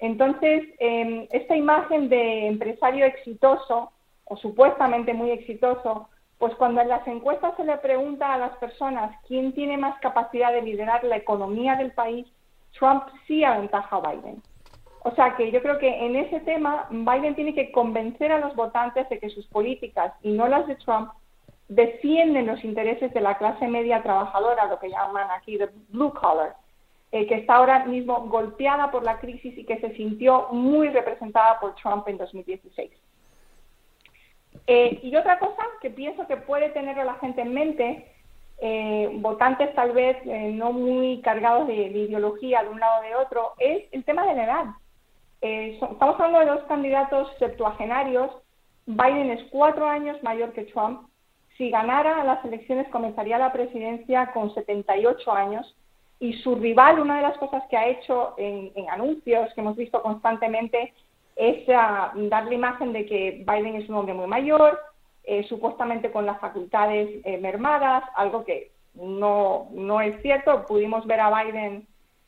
Entonces, 0.00 0.66
em, 0.78 1.28
esta 1.30 1.54
imagen 1.54 2.08
de 2.08 2.46
empresario 2.46 3.04
exitoso 3.04 3.92
o 4.24 4.36
supuestamente 4.38 5.12
muy 5.12 5.30
exitoso, 5.30 6.08
pues 6.38 6.54
cuando 6.54 6.80
en 6.80 6.88
las 6.88 7.06
encuestas 7.06 7.54
se 7.56 7.64
le 7.64 7.76
pregunta 7.76 8.32
a 8.32 8.38
las 8.38 8.56
personas 8.56 9.14
quién 9.28 9.52
tiene 9.52 9.76
más 9.76 10.00
capacidad 10.00 10.52
de 10.52 10.62
liderar 10.62 11.04
la 11.04 11.16
economía 11.16 11.76
del 11.76 11.92
país, 11.92 12.26
Trump 12.78 13.04
sí 13.26 13.44
aventaja 13.44 13.96
a 13.96 14.12
Biden. 14.12 14.42
O 15.02 15.14
sea 15.14 15.34
que 15.36 15.50
yo 15.50 15.62
creo 15.62 15.78
que 15.78 15.88
en 15.88 16.16
ese 16.16 16.40
tema 16.40 16.86
Biden 16.90 17.34
tiene 17.34 17.54
que 17.54 17.72
convencer 17.72 18.32
a 18.32 18.38
los 18.38 18.54
votantes 18.54 19.08
de 19.08 19.18
que 19.18 19.30
sus 19.30 19.46
políticas 19.46 20.12
y 20.22 20.30
no 20.32 20.46
las 20.46 20.66
de 20.66 20.76
Trump 20.76 21.10
defienden 21.68 22.46
los 22.46 22.62
intereses 22.64 23.14
de 23.14 23.20
la 23.20 23.38
clase 23.38 23.66
media 23.68 24.02
trabajadora, 24.02 24.66
lo 24.66 24.78
que 24.78 24.90
llaman 24.90 25.30
aquí 25.30 25.56
de 25.56 25.70
blue 25.88 26.12
collar, 26.12 26.56
eh, 27.12 27.26
que 27.26 27.36
está 27.36 27.54
ahora 27.54 27.86
mismo 27.86 28.26
golpeada 28.26 28.90
por 28.90 29.04
la 29.04 29.18
crisis 29.20 29.56
y 29.56 29.64
que 29.64 29.78
se 29.78 29.94
sintió 29.94 30.48
muy 30.50 30.88
representada 30.88 31.58
por 31.60 31.74
Trump 31.76 32.06
en 32.08 32.18
2016. 32.18 32.90
Eh, 34.66 35.00
y 35.02 35.16
otra 35.16 35.38
cosa 35.38 35.62
que 35.80 35.90
pienso 35.90 36.26
que 36.26 36.36
puede 36.36 36.70
tener 36.70 36.96
la 36.98 37.14
gente 37.14 37.40
en 37.40 37.54
mente, 37.54 38.09
eh, 38.60 39.10
votantes 39.14 39.74
tal 39.74 39.92
vez 39.92 40.16
eh, 40.26 40.52
no 40.52 40.72
muy 40.72 41.20
cargados 41.22 41.66
de, 41.66 41.74
ideología 41.74 42.62
de 42.62 42.68
un 42.68 42.80
lado 42.80 43.00
o 43.00 43.02
de 43.02 43.14
otro, 43.14 43.52
es 43.58 43.84
el 43.92 44.04
tema 44.04 44.26
de 44.26 44.34
la 44.34 44.44
edad. 44.44 44.64
estamos 45.40 46.20
hablando 46.20 46.40
de 46.40 46.46
dos 46.46 46.64
candidatos 46.68 47.30
septuagenarios. 47.38 48.30
Biden 48.86 49.30
es 49.30 49.48
cuatro 49.50 49.86
años 49.86 50.22
mayor 50.22 50.52
que 50.52 50.64
Trump. 50.64 51.08
Si 51.56 51.70
ganara 51.70 52.24
las 52.24 52.44
elecciones 52.44 52.88
comenzaría 52.88 53.38
la 53.38 53.52
presidencia 53.52 54.32
con 54.32 54.52
78 54.54 55.32
años 55.32 55.76
y 56.18 56.34
su 56.42 56.54
rival, 56.54 57.00
una 57.00 57.16
de 57.16 57.22
las 57.22 57.38
cosas 57.38 57.62
que 57.70 57.76
ha 57.76 57.88
hecho 57.88 58.34
en, 58.36 58.72
en 58.74 58.90
anuncios 58.90 59.52
que 59.54 59.60
hemos 59.60 59.76
visto 59.76 60.02
constantemente, 60.02 60.92
es 61.36 61.66
dar 61.66 62.44
la 62.44 62.54
imagen 62.54 62.92
de 62.92 63.06
que 63.06 63.44
Biden 63.46 63.76
es 63.76 63.88
un 63.88 63.94
hombre 63.94 64.12
muy 64.12 64.26
mayor, 64.26 64.78
eh, 65.30 65.44
supuestamente 65.44 66.10
con 66.10 66.26
las 66.26 66.40
facultades 66.40 67.20
eh, 67.22 67.38
mermadas, 67.38 68.02
algo 68.16 68.44
que 68.44 68.72
no, 68.94 69.68
no 69.70 70.00
es 70.00 70.20
cierto. 70.22 70.66
Pudimos 70.66 71.06
ver 71.06 71.20
a 71.20 71.30
Biden 71.30 71.86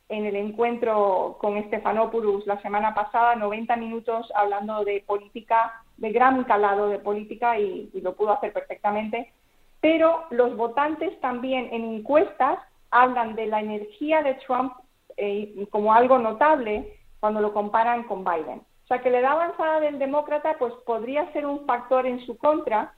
en 0.09 0.25
el 0.25 0.37
encuentro 0.37 1.37
con 1.41 1.61
Stephanopoulos 1.65 2.47
la 2.47 2.62
semana 2.62 2.95
pasada, 2.95 3.35
90 3.35 3.75
minutos 3.75 4.31
hablando 4.37 4.85
de 4.85 5.03
política, 5.05 5.83
de 5.97 6.12
gran 6.12 6.45
calado 6.45 6.91
de 6.91 7.01
política 7.01 7.59
y, 7.59 7.91
lo 8.01 8.15
pudo 8.15 8.35
hacer 8.35 8.53
perfectamente. 8.53 9.33
Pero 9.81 10.23
los 10.31 10.57
votantes 10.57 11.21
también 11.21 11.71
en 11.73 11.83
encuestas 11.97 12.61
hablan 12.93 13.35
de 13.35 13.47
la 13.47 13.62
energía 13.62 14.23
de 14.23 14.35
Trump 14.47 14.75
eh, 15.17 15.67
como 15.71 15.93
algo 15.93 16.21
notable 16.21 17.01
cuando 17.19 17.41
lo 17.41 17.53
comparan 17.53 18.05
con 18.05 18.23
Biden 18.23 18.62
que 19.00 19.11
la 19.11 19.20
edad 19.20 19.33
avanzada 19.33 19.81
del 19.81 19.98
demócrata 19.98 20.57
pues 20.59 20.74
podría 20.85 21.33
ser 21.33 21.46
un 21.46 21.64
factor 21.66 22.07
en 22.07 22.24
su 22.26 22.37
contra, 22.37 22.94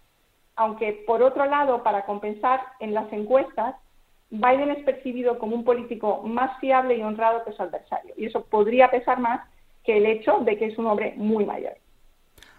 aunque 0.57 1.05
por 1.07 1.23
otro 1.23 1.47
lado, 1.47 1.83
para 1.83 2.05
compensar 2.07 2.61
en 2.81 2.95
las 2.95 3.13
encuestas, 3.13 3.77
Biden 4.31 4.71
es 4.71 4.85
percibido 4.85 5.39
como 5.39 5.55
un 5.55 5.65
político 5.65 6.23
más 6.23 6.59
fiable 6.61 6.97
y 6.97 7.03
honrado 7.03 7.45
que 7.45 7.53
su 7.53 7.63
adversario. 7.63 8.15
Y 8.17 8.27
eso 8.27 8.45
podría 8.45 8.91
pesar 8.91 9.21
más 9.21 9.41
que 9.85 9.99
el 9.99 10.07
hecho 10.07 10.39
de 10.41 10.59
que 10.59 10.67
es 10.67 10.79
un 10.79 10.87
hombre 10.87 11.15
muy 11.17 11.45
mayor. 11.45 11.77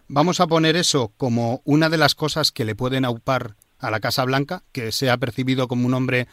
Vamos 0.07 0.39
a 0.39 0.47
poner 0.47 0.75
eso 0.75 1.11
como 1.17 1.61
una 1.65 1.89
de 1.89 1.97
las 1.97 2.15
cosas 2.15 2.51
que 2.51 2.63
le 2.63 2.75
pueden 2.75 3.05
aupar 3.05 3.55
a 3.79 3.89
la 3.89 3.99
Casa 3.99 4.23
Blanca, 4.23 4.61
que 4.71 4.91
sea 4.91 5.17
percibido 5.17 5.67
como 5.67 5.87
un 5.87 5.93
hombre 5.95 6.27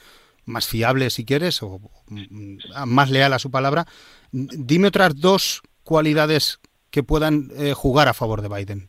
más 0.44 0.66
fiable, 0.66 1.10
si 1.10 1.24
quieres, 1.24 1.62
o 1.62 1.80
mm, 2.08 2.58
más 2.86 3.10
leal 3.10 3.32
a 3.32 3.38
su 3.38 3.50
palabra. 3.50 3.86
Dime 4.30 4.88
otras 4.88 5.18
dos 5.18 5.62
cualidades 5.82 6.60
que 6.92 7.02
puedan 7.02 7.48
eh, 7.56 7.72
jugar 7.72 8.06
a 8.06 8.14
favor 8.14 8.42
de 8.42 8.48
Biden? 8.48 8.88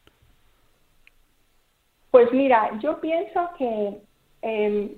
Pues 2.12 2.32
mira, 2.32 2.78
yo 2.80 3.02
pienso 3.02 3.50
que 3.58 3.98
em, 4.44 4.90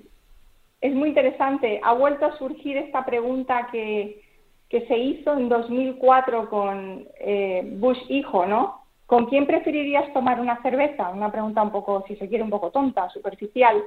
es 0.80 0.94
muy 0.94 1.08
interesante. 1.08 1.80
Ha 1.82 1.94
vuelto 1.94 2.26
a 2.26 2.36
surgir 2.36 2.76
esta 2.76 3.06
pregunta 3.06 3.68
que, 3.72 4.22
que 4.68 4.86
se 4.86 4.98
hizo 4.98 5.32
en 5.32 5.48
2004 5.48 6.50
con 6.50 7.06
eh, 7.18 7.62
Bush 7.78 8.02
hijo, 8.08 8.44
¿no? 8.44 8.82
¿Con 9.06 9.26
quién 9.26 9.46
preferirías 9.46 10.12
tomar 10.12 10.40
una 10.40 10.60
cerveza? 10.62 11.08
Una 11.10 11.30
pregunta 11.30 11.62
un 11.62 11.70
poco, 11.70 12.04
si 12.08 12.16
se 12.16 12.28
quiere, 12.28 12.42
un 12.42 12.50
poco 12.50 12.72
tonta, 12.72 13.08
superficial, 13.10 13.82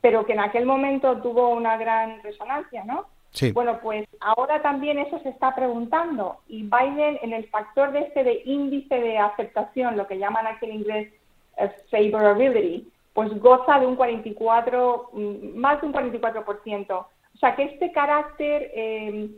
pero 0.00 0.24
que 0.24 0.34
en 0.34 0.40
aquel 0.40 0.64
momento 0.64 1.20
tuvo 1.20 1.48
una 1.48 1.76
gran 1.76 2.22
resonancia, 2.22 2.84
¿no? 2.84 3.06
Bueno, 3.54 3.80
pues 3.82 4.06
ahora 4.20 4.60
también 4.60 4.98
eso 4.98 5.18
se 5.20 5.30
está 5.30 5.54
preguntando 5.54 6.38
y 6.48 6.64
Biden 6.64 7.18
en 7.22 7.32
el 7.32 7.48
factor 7.48 7.90
de 7.92 8.00
este 8.00 8.24
de 8.24 8.42
índice 8.44 8.94
de 8.94 9.18
aceptación, 9.18 9.96
lo 9.96 10.06
que 10.06 10.18
llaman 10.18 10.46
aquí 10.46 10.66
en 10.66 10.74
inglés 10.74 11.12
eh, 11.56 11.70
favorability, 11.90 12.88
pues 13.14 13.30
goza 13.40 13.78
de 13.80 13.86
un 13.86 13.96
44, 13.96 15.10
mm, 15.12 15.56
más 15.56 15.80
de 15.80 15.86
un 15.86 15.92
44%. 15.94 17.06
O 17.34 17.38
sea 17.38 17.56
que 17.56 17.64
este 17.64 17.90
carácter 17.92 18.70
eh, 18.74 19.30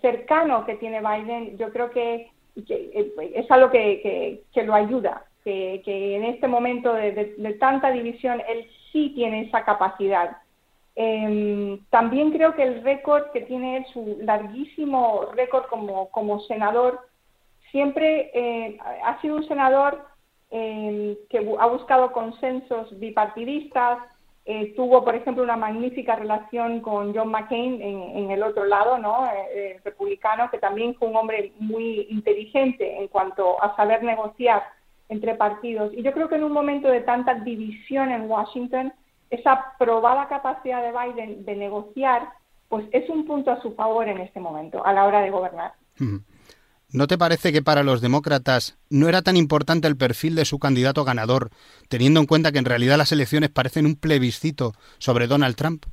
cercano 0.00 0.64
que 0.64 0.76
tiene 0.76 1.00
Biden, 1.00 1.58
yo 1.58 1.70
creo 1.72 1.90
que, 1.90 2.30
eh, 2.56 3.32
es 3.34 3.50
algo 3.50 3.70
que, 3.70 4.42
lo 4.64 4.74
ayuda, 4.74 5.24
que, 5.44 5.82
en 5.84 6.24
este 6.24 6.48
momento 6.48 6.94
de, 6.94 7.56
tanta 7.60 7.90
división 7.90 8.42
él 8.48 8.66
sí 8.92 9.12
tiene 9.14 9.42
esa 9.42 9.64
capacidad. 9.64 10.38
Em, 10.94 11.84
también 11.90 12.32
creo 12.32 12.54
que 12.54 12.62
el 12.62 12.82
récord 12.82 13.30
que 13.32 13.42
tiene 13.42 13.86
su 13.92 14.18
larguísimo 14.20 15.26
récord 15.34 15.66
como, 15.66 16.10
como 16.10 16.40
senador, 16.40 17.00
siempre 17.70 18.30
eh, 18.34 18.78
ha 19.04 19.20
sido 19.22 19.36
un 19.36 19.48
senador 19.48 20.04
em, 20.50 21.16
que 21.30 21.38
ha 21.58 21.66
buscado 21.66 22.12
consensos 22.12 22.98
bipartidistas, 22.98 24.00
eh, 24.44 24.74
tuvo, 24.74 25.04
por 25.04 25.14
ejemplo, 25.14 25.44
una 25.44 25.56
magnífica 25.56 26.16
relación 26.16 26.80
con 26.80 27.14
John 27.14 27.30
McCain 27.30 27.80
en, 27.80 28.30
el 28.30 28.42
otro 28.42 28.64
lado, 28.64 28.98
¿no? 28.98 29.26
Eh, 29.54 29.80
republicano, 29.84 30.50
que 30.50 30.58
también 30.58 30.96
fue 30.96 31.08
un 31.08 31.16
hombre 31.16 31.52
muy 31.60 32.08
inteligente 32.10 32.98
en 32.98 33.06
cuanto 33.06 33.62
a 33.62 33.76
saber 33.76 34.02
negociar 34.02 34.64
entre 35.08 35.36
partidos. 35.36 35.92
Y 35.94 36.02
yo 36.02 36.12
creo 36.12 36.28
que 36.28 36.34
en 36.34 36.44
un 36.44 36.52
momento 36.52 36.88
de 36.88 37.02
tanta 37.02 37.34
división 37.34 38.10
en 38.10 38.28
Washington, 38.28 38.92
esa 39.32 39.74
probada 39.78 40.28
capacidad 40.28 40.82
de 40.82 40.92
Biden 40.92 41.44
de 41.44 41.56
negociar, 41.56 42.28
pues 42.68 42.86
es 42.92 43.08
un 43.08 43.26
punto 43.26 43.50
a 43.50 43.60
su 43.62 43.74
favor 43.74 44.06
en 44.06 44.18
este 44.18 44.40
momento, 44.40 44.84
a 44.84 44.92
la 44.92 45.06
hora 45.06 45.22
de 45.22 45.30
gobernar. 45.30 45.72
¿No 46.92 47.06
te 47.06 47.16
parece 47.16 47.50
que 47.50 47.62
para 47.62 47.82
los 47.82 48.02
demócratas 48.02 48.78
no 48.90 49.08
era 49.08 49.22
tan 49.22 49.38
importante 49.38 49.88
el 49.88 49.96
perfil 49.96 50.34
de 50.34 50.44
su 50.44 50.58
candidato 50.58 51.04
ganador, 51.04 51.48
teniendo 51.88 52.20
en 52.20 52.26
cuenta 52.26 52.52
que 52.52 52.58
en 52.58 52.66
realidad 52.66 52.98
las 52.98 53.10
elecciones 53.12 53.48
parecen 53.48 53.86
un 53.86 53.96
plebiscito 53.96 54.72
sobre 54.98 55.26
Donald 55.26 55.56
Trump? 55.56 55.86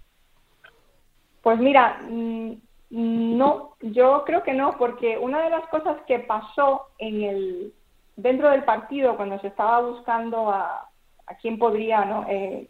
Pues 1.41 1.59
mira, 1.59 2.01
mm, 2.09 2.51
no, 2.89 3.75
yo 3.79 4.23
creo 4.25 4.43
que 4.43 4.53
no, 4.53 4.77
porque 4.77 5.17
una 5.17 5.41
de 5.43 5.49
las 5.49 5.65
cosas 5.69 5.95
que 6.05 6.19
pasó 6.19 6.87
en 6.97 7.23
el 7.23 7.73
dentro 8.17 8.49
del 8.49 8.65
partido 8.65 9.15
cuando 9.15 9.39
se 9.39 9.47
estaba 9.47 9.79
buscando 9.79 10.49
a, 10.49 10.89
a 11.25 11.35
quién 11.35 11.57
podría 11.57 12.03
¿no? 12.03 12.25
Eh, 12.27 12.69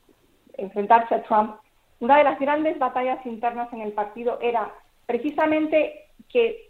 enfrentarse 0.61 1.15
a 1.15 1.23
Trump, 1.23 1.55
una 1.99 2.17
de 2.17 2.23
las 2.23 2.39
grandes 2.39 2.77
batallas 2.79 3.25
internas 3.25 3.71
en 3.73 3.81
el 3.81 3.91
partido 3.93 4.39
era 4.41 4.73
precisamente 5.05 6.07
que 6.29 6.69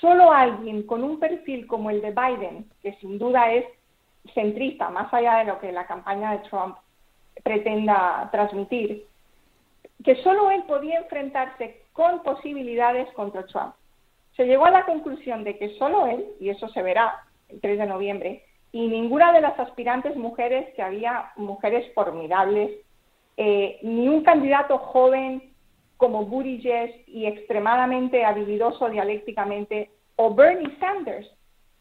solo 0.00 0.32
alguien 0.32 0.84
con 0.84 1.02
un 1.04 1.18
perfil 1.18 1.66
como 1.66 1.90
el 1.90 2.00
de 2.00 2.12
Biden, 2.12 2.70
que 2.82 2.94
sin 2.94 3.18
duda 3.18 3.52
es 3.52 3.64
centrista, 4.32 4.88
más 4.90 5.12
allá 5.12 5.36
de 5.38 5.44
lo 5.44 5.58
que 5.58 5.72
la 5.72 5.86
campaña 5.86 6.32
de 6.32 6.48
Trump 6.48 6.76
pretenda 7.42 8.28
transmitir, 8.32 9.06
que 10.04 10.16
solo 10.22 10.50
él 10.50 10.62
podía 10.64 10.98
enfrentarse 10.98 11.82
con 11.92 12.22
posibilidades 12.22 13.12
contra 13.14 13.46
Trump. 13.46 13.74
Se 14.36 14.46
llegó 14.46 14.66
a 14.66 14.70
la 14.70 14.84
conclusión 14.84 15.44
de 15.44 15.58
que 15.58 15.76
solo 15.78 16.06
él, 16.06 16.26
y 16.40 16.48
eso 16.48 16.68
se 16.68 16.82
verá 16.82 17.24
el 17.48 17.60
3 17.60 17.78
de 17.78 17.86
noviembre, 17.86 18.44
y 18.72 18.88
ninguna 18.88 19.32
de 19.32 19.40
las 19.40 19.58
aspirantes 19.58 20.16
mujeres, 20.16 20.72
que 20.74 20.82
había 20.82 21.32
mujeres 21.36 21.92
formidables, 21.94 22.70
eh, 23.36 23.78
ni 23.82 24.08
un 24.08 24.22
candidato 24.22 24.78
joven 24.78 25.54
como 25.96 26.24
Buttigieg 26.24 27.04
y 27.06 27.26
extremadamente 27.26 28.24
habilidoso 28.24 28.88
dialécticamente, 28.88 29.90
o 30.16 30.34
Bernie 30.34 30.76
Sanders, 30.78 31.30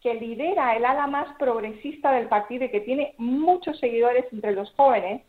que 0.01 0.13
lidera 0.15 0.75
el 0.75 0.85
ala 0.85 1.07
más 1.07 1.35
progresista 1.37 2.11
del 2.11 2.27
partido 2.27 2.65
y 2.65 2.69
que 2.69 2.81
tiene 2.81 3.15
muchos 3.17 3.79
seguidores 3.79 4.25
entre 4.31 4.51
los 4.53 4.71
jóvenes, 4.75 5.21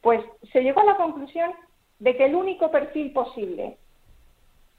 pues 0.00 0.22
se 0.52 0.62
llegó 0.62 0.80
a 0.80 0.84
la 0.84 0.96
conclusión 0.96 1.52
de 1.98 2.16
que 2.16 2.24
el 2.24 2.34
único 2.34 2.70
perfil 2.70 3.12
posible, 3.12 3.76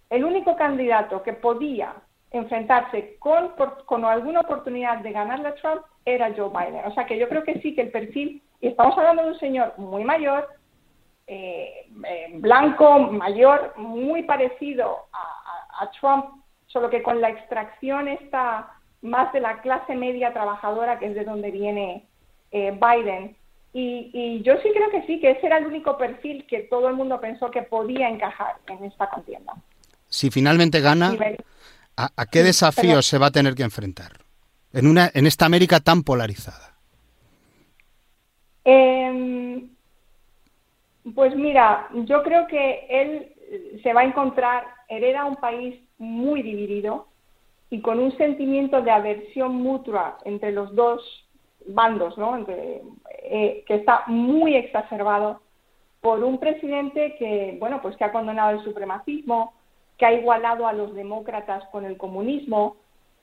el 0.10 0.26
único 0.26 0.56
candidato 0.56 1.24
que 1.24 1.34
podía 1.34 1.96
enfrentarse 2.32 3.16
con, 3.20 3.54
con 3.86 4.06
alguna 4.06 4.42
oportunidad 4.42 4.98
de 5.00 5.12
ganarle 5.12 5.50
a 5.50 5.56
Trump 5.56 5.82
era 6.06 6.34
Joe 6.36 6.50
Biden. 6.50 6.86
O 6.86 6.94
sea 6.94 7.06
que 7.06 7.18
yo 7.18 7.30
creo 7.30 7.44
que 7.44 7.62
sí 7.62 7.76
que 7.76 7.82
el 7.82 7.92
perfil, 7.92 8.42
y 8.60 8.68
estamos 8.68 8.98
hablando 8.98 9.24
de 9.24 9.30
un 9.30 9.40
señor 9.40 9.74
muy 9.78 10.04
mayor, 10.04 10.50
eh, 11.26 11.88
eh, 12.06 12.32
blanco, 12.34 13.00
mayor, 13.00 13.74
muy 13.78 14.24
parecido 14.24 15.08
a, 15.14 15.90
Trump, 16.00 16.26
solo 16.68 16.90
que 16.90 17.04
con 17.04 17.20
la 17.20 17.30
extracción 17.30 18.08
está 18.08 18.72
más 19.02 19.34
de 19.34 19.42
la 19.42 19.62
clase 19.62 19.96
media 19.96 20.32
trabajadora, 20.32 20.98
que 20.98 21.08
es 21.08 21.16
de 21.16 21.26
donde 21.26 21.52
viene 21.52 22.06
eh, 22.52 22.72
Biden. 22.72 23.36
Y, 23.74 24.42
yo 24.44 24.54
sí 24.62 24.70
creo 24.74 24.90
que 24.92 25.06
sí, 25.08 25.20
que 25.20 25.32
ese 25.32 25.48
era 25.48 25.58
el 25.58 25.66
único 25.66 25.98
perfil 25.98 26.46
que 26.48 26.60
todo 26.62 26.88
el 26.88 26.96
mundo 26.96 27.20
pensó 27.20 27.52
que 27.52 27.64
podía 27.64 28.08
encajar 28.08 28.56
en 28.68 28.86
esta 28.86 29.10
contienda. 29.10 29.54
Si 30.08 30.30
finalmente 30.30 30.80
gana, 30.80 31.14
¿a, 31.98 32.26
qué 32.28 32.44
desafíos 32.44 33.06
se 33.08 33.18
va 33.18 33.28
a 33.28 33.32
tener 33.32 33.56
que 33.56 33.64
enfrentar 33.64 34.12
en, 34.72 34.88
una, 34.88 35.10
en 35.14 35.26
esta 35.26 35.46
América 35.46 35.80
tan 35.80 36.04
polarizada? 36.04 36.76
Eh, 38.64 39.68
pues 41.16 41.36
mira, 41.36 41.90
yo 41.94 42.24
creo 42.24 42.48
que 42.48 42.88
él 42.90 43.82
se 43.84 43.94
va 43.94 44.02
a 44.02 44.06
encontrar, 44.06 44.66
hereda 44.88 45.26
un 45.26 45.36
país 45.36 45.80
muy 45.98 46.42
dividido 46.42 47.08
y 47.70 47.82
con 47.82 48.00
un 48.00 48.16
sentimiento 48.18 48.82
de 48.82 48.92
aversión 48.92 49.56
mutua 49.56 50.18
entre 50.26 50.52
los 50.52 50.74
dos 50.76 51.02
bandos, 51.66 52.18
¿no? 52.18 52.46
Eh, 52.48 53.64
que 53.66 53.76
está 53.76 54.04
muy 54.08 54.56
exacerbado 54.56 55.42
por 56.02 56.24
un 56.24 56.38
presidente 56.38 57.16
que, 57.18 57.56
bueno, 57.60 57.82
pues 57.82 57.96
que 57.96 58.04
ha 58.04 58.12
condenado 58.12 58.52
el 58.52 58.64
supremacismo, 58.64 59.54
que 59.98 60.06
ha 60.06 60.14
igualado 60.14 60.68
a 60.68 60.74
los 60.74 60.94
demócratas 60.94 61.64
con 61.72 61.86
el 61.86 61.98
comunismo 61.98 62.76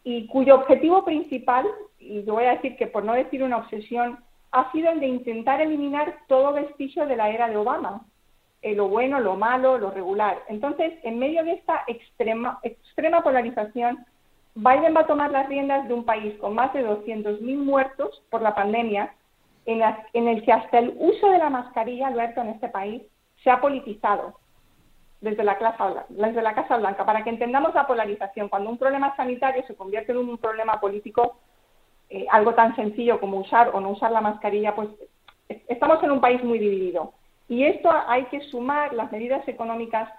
y 0.03 0.27
cuyo 0.29 0.55
objetivo 0.55 1.05
principal, 1.05 1.67
y 1.99 2.25
yo 2.25 2.35
voy 2.35 2.45
a 2.45 2.53
decir 2.55 2.77
que 2.77 2.87
por 2.87 3.05
no 3.05 3.13
decir 3.13 3.43
una 3.43 3.59
obsesión, 3.59 4.19
ha 4.53 4.71
sido 4.73 4.91
el 4.91 5.01
de 5.01 5.07
intentar 5.07 5.61
eliminar 5.61 6.15
todo 6.27 6.53
vestigio 6.53 7.07
de 7.07 7.17
la 7.17 7.31
era 7.31 7.49
de 7.49 7.57
Obama, 7.57 8.05
eh, 8.63 8.75
lo 8.75 8.89
bueno, 8.89 9.21
lo 9.21 9.37
malo, 9.37 9.79
lo 9.79 9.91
regular. 9.91 10.43
Entonces, 10.49 10.93
en 11.03 11.19
medio 11.19 11.45
de 11.45 11.53
esta 11.53 11.85
extrema, 11.87 12.59
extrema 12.63 13.23
polarización, 13.23 14.05
Biden 14.55 14.95
va 14.95 15.01
a 15.01 15.07
tomar 15.07 15.31
las 15.31 15.49
riendas 15.49 15.87
de 15.89 15.95
un 15.95 16.05
país 16.05 16.37
con 16.39 16.55
más 16.55 16.73
de 16.73 16.87
200.000 16.87 17.57
muertos 17.57 18.23
por 18.31 18.43
la 18.43 18.55
pandemia, 18.55 19.15
en, 19.67 19.83
en, 20.13 20.29
el 20.29 20.43
que 20.45 20.53
hasta 20.53 20.79
el 20.79 20.95
uso 20.99 21.31
de 21.31 21.39
la 21.39 21.51
mascarilla, 21.51 22.09
Alberto, 22.09 22.41
en 22.41 22.49
este 22.49 22.69
país, 22.69 23.03
se 23.43 23.51
ha 23.51 23.61
politizado 23.61 24.41
desde 25.21 25.45
la, 25.45 25.57
desde 26.09 26.43
la 26.43 26.55
Casa 26.55 26.77
Blanca, 26.77 27.05
para 27.05 27.23
que 27.23 27.31
entendamos 27.31 27.75
la 27.75 27.87
polarización. 27.87 28.49
Cuando 28.49 28.71
un 28.71 28.79
problema 28.79 29.15
sanitario 29.17 29.65
se 29.67 29.77
convierte 29.77 30.13
en 30.13 30.19
un 30.19 30.39
problema 30.39 30.81
político, 30.81 31.39
eh, 32.13 32.27
algo 32.29 32.55
tan 32.55 32.75
sencillo 32.75 33.21
como 33.21 33.39
usar 33.39 33.71
o 33.73 33.81
no 33.81 33.91
usar 33.91 34.11
la 34.11 34.21
mascarilla, 34.21 34.75
pues 34.75 34.89
estamos 35.69 36.03
en 36.03 36.11
un 36.11 36.21
país 36.21 36.43
muy 36.43 36.59
dividido. 36.59 37.13
Y 37.49 37.63
esto 37.63 37.89
hay 38.09 38.25
que 38.25 38.41
sumar 38.41 38.93
las 38.95 39.13
medidas 39.13 39.47
económicas 39.47 40.11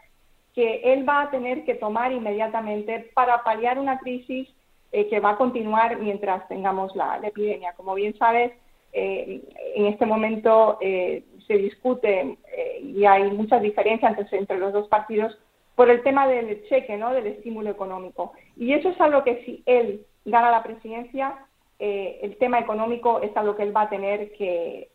que 0.56 0.82
él 0.94 1.08
va 1.08 1.24
a 1.24 1.32
tener 1.32 1.66
que 1.66 1.76
tomar 1.76 2.14
inmediatamente 2.14 3.12
para 3.14 3.44
paliar 3.44 3.78
una 3.78 4.00
crisis 4.00 4.48
eh, 4.94 5.08
que 5.10 5.20
va 5.20 5.32
a 5.32 5.38
continuar 5.38 5.98
mientras 6.00 6.48
tengamos 6.48 6.96
la, 6.96 7.20
epidemia. 7.24 7.74
Como 7.74 7.94
bien 7.94 8.18
sabes, 8.18 8.54
eh, 8.94 9.42
en 9.76 9.86
este 9.88 10.06
momento 10.06 10.78
se 10.82 11.58
discute 11.58 12.38
y 12.82 13.04
hay 13.04 13.32
muchas 13.32 13.62
diferencias 13.62 14.18
entre, 14.18 14.38
entre, 14.38 14.60
los 14.60 14.72
dos 14.72 14.88
partidos 14.88 15.38
por 15.76 15.90
el 15.90 16.04
tema 16.04 16.26
del 16.26 16.64
cheque, 16.70 16.96
¿no? 16.96 17.14
del 17.14 17.28
estímulo 17.28 17.70
económico. 17.70 18.32
Y 18.56 18.72
eso 18.74 18.90
es 18.90 19.02
algo 19.02 19.26
que 19.26 19.44
si 19.44 19.64
él 19.66 20.06
gana 20.24 20.52
la 20.52 20.64
presidencia, 20.64 21.48
eh, 21.84 22.20
el 22.22 22.38
tema 22.38 22.60
económico 22.60 23.22
es 23.24 23.36
algo 23.36 23.56
que 23.56 23.64
él 23.64 23.76
va 23.76 23.82
a 23.82 23.90
tener 23.90 24.32
que, 24.34 24.92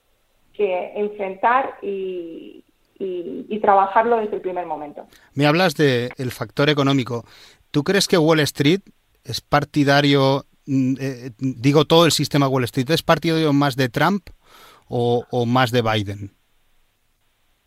enfrentar 0.94 1.79
y, 1.83 2.62
trabajarlo 3.61 4.18
desde 4.18 4.37
el 4.37 4.42
primer 4.42 4.66
momento. 4.66 5.05
Me 5.35 5.46
hablas 5.46 5.75
del 5.75 6.31
factor 6.31 6.70
económico. 6.70 7.25
¿Tú 7.72 7.83
crees 7.83 8.07
que 8.07 8.16
Wall 8.16 8.38
Street 8.40 8.83
es 9.25 9.40
partidario, 9.40 10.44
mm, 10.66 10.94
eh, 11.01 11.31
digo 11.38 11.87
todo 11.87 12.07
el 12.07 12.12
sistema 12.12 12.46
Wall 12.46 12.62
Street, 12.64 12.88
es 12.90 13.03
partidario 13.03 13.53
más 13.53 13.75
de 13.75 13.88
Trump 13.88 14.29
o, 14.88 15.25
más 15.44 15.72
de 15.72 15.83
Biden? 15.83 16.31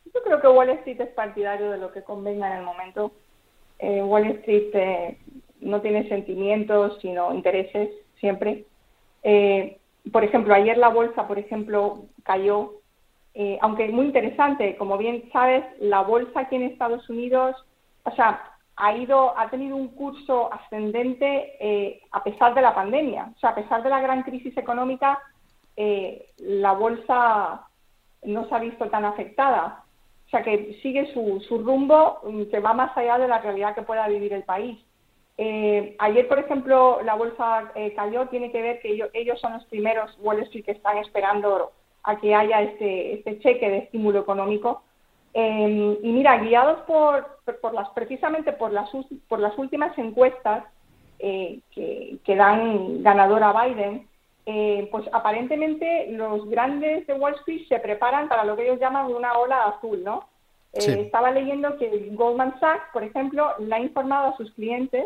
Yo 0.05 0.23
creo 0.23 0.39
que 0.39 0.47
Wall 0.47 0.69
Street 0.69 1.01
es 1.01 1.09
partidario 1.09 1.71
de 1.71 1.77
lo 1.77 1.91
que 1.91 2.03
convenga 2.03 2.49
en 2.53 2.59
el 2.59 2.63
momento. 2.63 3.11
Eh, 3.79 4.01
Wall 4.01 4.27
Street 4.27 5.17
no 5.59 5.81
tiene 5.81 6.07
sentimientos, 6.07 6.97
sino 7.01 7.33
intereses 7.33 7.89
siempre. 8.21 8.65
Eh, 9.23 9.79
por 10.11 10.23
ejemplo, 10.23 10.53
ayer 10.53 10.77
la 10.77 10.89
bolsa, 10.89 11.27
por 11.27 11.37
ejemplo, 11.39 12.05
cayó, 12.23 12.73
eh, 13.33 13.57
aunque 13.61 13.87
muy 13.89 14.05
interesante, 14.05 14.75
como 14.77 14.97
bien 14.97 15.29
sabes, 15.31 15.63
la 15.79 16.01
bolsa 16.01 16.41
aquí 16.41 16.55
en 16.55 16.63
Estados 16.63 17.09
Unidos, 17.09 17.55
o 18.03 18.11
sea, 18.11 18.41
ha 18.75 18.95
ido, 18.95 19.37
ha 19.37 19.49
tenido 19.49 19.75
un 19.75 19.89
curso 19.89 20.51
ascendente 20.53 21.55
eh, 21.59 22.01
a 22.11 22.23
pesar 22.23 22.53
de 22.55 22.61
la 22.61 22.73
pandemia, 22.73 23.31
o 23.35 23.39
sea, 23.39 23.51
a 23.51 23.55
pesar 23.55 23.83
de 23.83 23.89
la 23.89 24.01
gran 24.01 24.23
crisis 24.23 24.55
económica, 24.57 25.19
la 26.37 26.73
bolsa 26.73 27.69
no 28.23 28.47
se 28.49 28.55
ha 28.55 28.59
visto 28.59 28.89
tan 28.89 29.05
afectada. 29.05 29.83
O 30.27 30.29
sea, 30.29 30.43
que 30.43 30.77
sigue 30.83 31.11
su, 31.13 31.41
su 31.47 31.57
rumbo 31.57 32.19
mm, 32.23 32.43
que 32.51 32.59
va 32.59 32.73
más 32.73 32.95
allá 32.95 33.17
de 33.17 33.27
la 33.27 33.39
realidad 33.39 33.73
que 33.73 33.81
pueda 33.81 34.07
vivir 34.07 34.33
el 34.33 34.43
país. 34.43 34.77
Eh, 35.41 35.95
ayer, 35.99 36.27
por 36.27 36.37
ejemplo, 36.37 36.99
la 37.01 37.15
bolsa 37.15 37.71
eh, 37.73 37.93
cayó, 37.93 38.27
tiene 38.27 38.51
que 38.51 38.61
ver 38.61 38.81
que 38.81 38.91
ellos, 39.13 39.39
son 39.39 39.53
los 39.53 39.63
primeros 39.67 40.13
Wall 40.19 40.41
Street 40.41 40.65
que 40.65 40.73
están 40.73 40.97
esperando 40.97 41.71
a 42.03 42.17
que 42.17 42.35
haya 42.35 42.61
este, 42.61 43.13
este 43.13 43.39
cheque 43.39 43.69
de 43.69 43.77
estímulo 43.77 44.19
económico. 44.19 44.83
Em, 45.33 45.95
y 46.03 46.11
mira, 46.11 46.39
guiados 46.39 46.81
por, 46.81 47.39
por 47.61 47.73
las, 47.73 47.87
precisamente 47.91 48.51
por 48.51 48.73
las, 48.73 48.89
por 49.29 49.39
las 49.39 49.57
últimas 49.57 49.97
encuestas 49.97 50.65
eh, 51.19 51.61
que, 51.71 52.17
que, 52.25 52.35
dan 52.35 53.01
ganador 53.01 53.41
a 53.41 53.53
Biden, 53.63 54.09
pues 54.91 55.05
aparentemente 55.13 56.07
los 56.11 56.49
grandes 56.49 57.07
de 57.07 57.13
Wall 57.13 57.35
Street 57.35 57.65
se 57.69 57.79
preparan 57.79 58.27
para 58.27 58.43
lo 58.43 58.57
que 58.57 58.63
ellos 58.63 58.79
llaman 58.79 59.05
una 59.05 59.37
ola 59.37 59.67
azul, 59.67 60.03
¿no? 60.03 60.27
estaba 60.73 61.31
leyendo 61.31 61.77
que 61.77 62.09
Goldman 62.11 62.59
Sachs, 62.59 62.91
por 62.91 63.03
ejemplo, 63.03 63.53
le 63.59 63.73
ha 63.73 63.79
informado 63.79 64.29
a 64.29 64.37
sus 64.37 64.51
clientes 64.53 65.05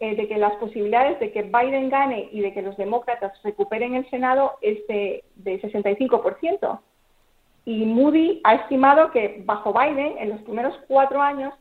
eh, 0.00 0.14
de 0.14 0.28
que 0.28 0.38
las 0.38 0.54
posibilidades 0.56 1.18
de 1.20 1.32
que 1.32 1.42
Biden 1.42 1.88
gane 1.88 2.28
y 2.32 2.40
de 2.40 2.52
que 2.52 2.62
los 2.62 2.76
demócratas 2.76 3.32
recuperen 3.42 3.94
el 3.94 4.08
Senado 4.10 4.58
es 4.60 4.86
de, 4.88 5.24
de 5.36 5.60
65%. 5.60 6.80
Y 7.64 7.84
Moody 7.84 8.40
ha 8.44 8.54
estimado 8.56 9.10
que 9.10 9.42
bajo 9.44 9.72
Biden, 9.72 10.18
en 10.18 10.28
los 10.28 10.40
primeros 10.42 10.74
cuatro 10.86 11.20
años, 11.20 11.54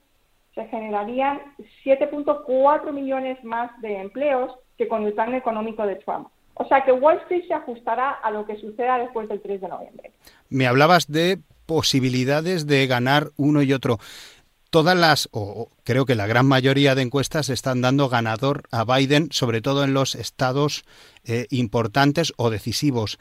se 0.54 0.65
generarían 0.67 1.41
7.4 1.84 2.91
millones 2.91 3.43
más 3.43 3.69
de 3.82 3.98
empleos 3.98 4.52
que 4.78 4.88
con 4.88 5.04
el 5.04 5.13
plan 5.13 5.34
económico 5.34 5.86
de 5.86 5.95
Trump. 5.95 6.28
O 6.56 6.65
sea 6.65 6.84
que 6.84 6.91
Wall 6.91 7.17
Street 7.24 7.45
se 7.48 7.54
ajustará 7.54 8.12
a 8.12 8.32
lo 8.32 8.45
que 8.45 8.58
suceda 8.58 8.98
después 8.98 9.28
del 9.28 9.41
3 9.41 9.62
de 9.62 9.67
noviembre. 9.67 10.12
Me 10.50 10.67
hablabas 10.67 11.12
de 11.12 11.39
posibilidades 11.65 12.67
de 12.67 12.88
ganar 12.88 13.32
uno 13.38 13.62
y 13.62 13.74
otro 13.74 13.98
todas 14.76 14.98
las, 14.98 15.30
o 15.32 15.70
creo 15.86 16.06
que 16.06 16.16
la 16.16 16.28
gran 16.28 16.46
mayoría 16.48 16.96
de 16.96 17.02
encuestas 17.02 17.48
están 17.48 17.80
dando 17.80 18.10
ganador 18.10 18.64
a 18.74 18.84
Biden, 18.84 19.30
sobre 19.32 19.62
todo 19.62 19.86
en 19.86 19.94
los 19.94 20.16
estados 20.16 20.84
eh, 21.26 21.46
importantes 21.50 22.34
o 22.36 22.50
decisivos. 22.50 23.18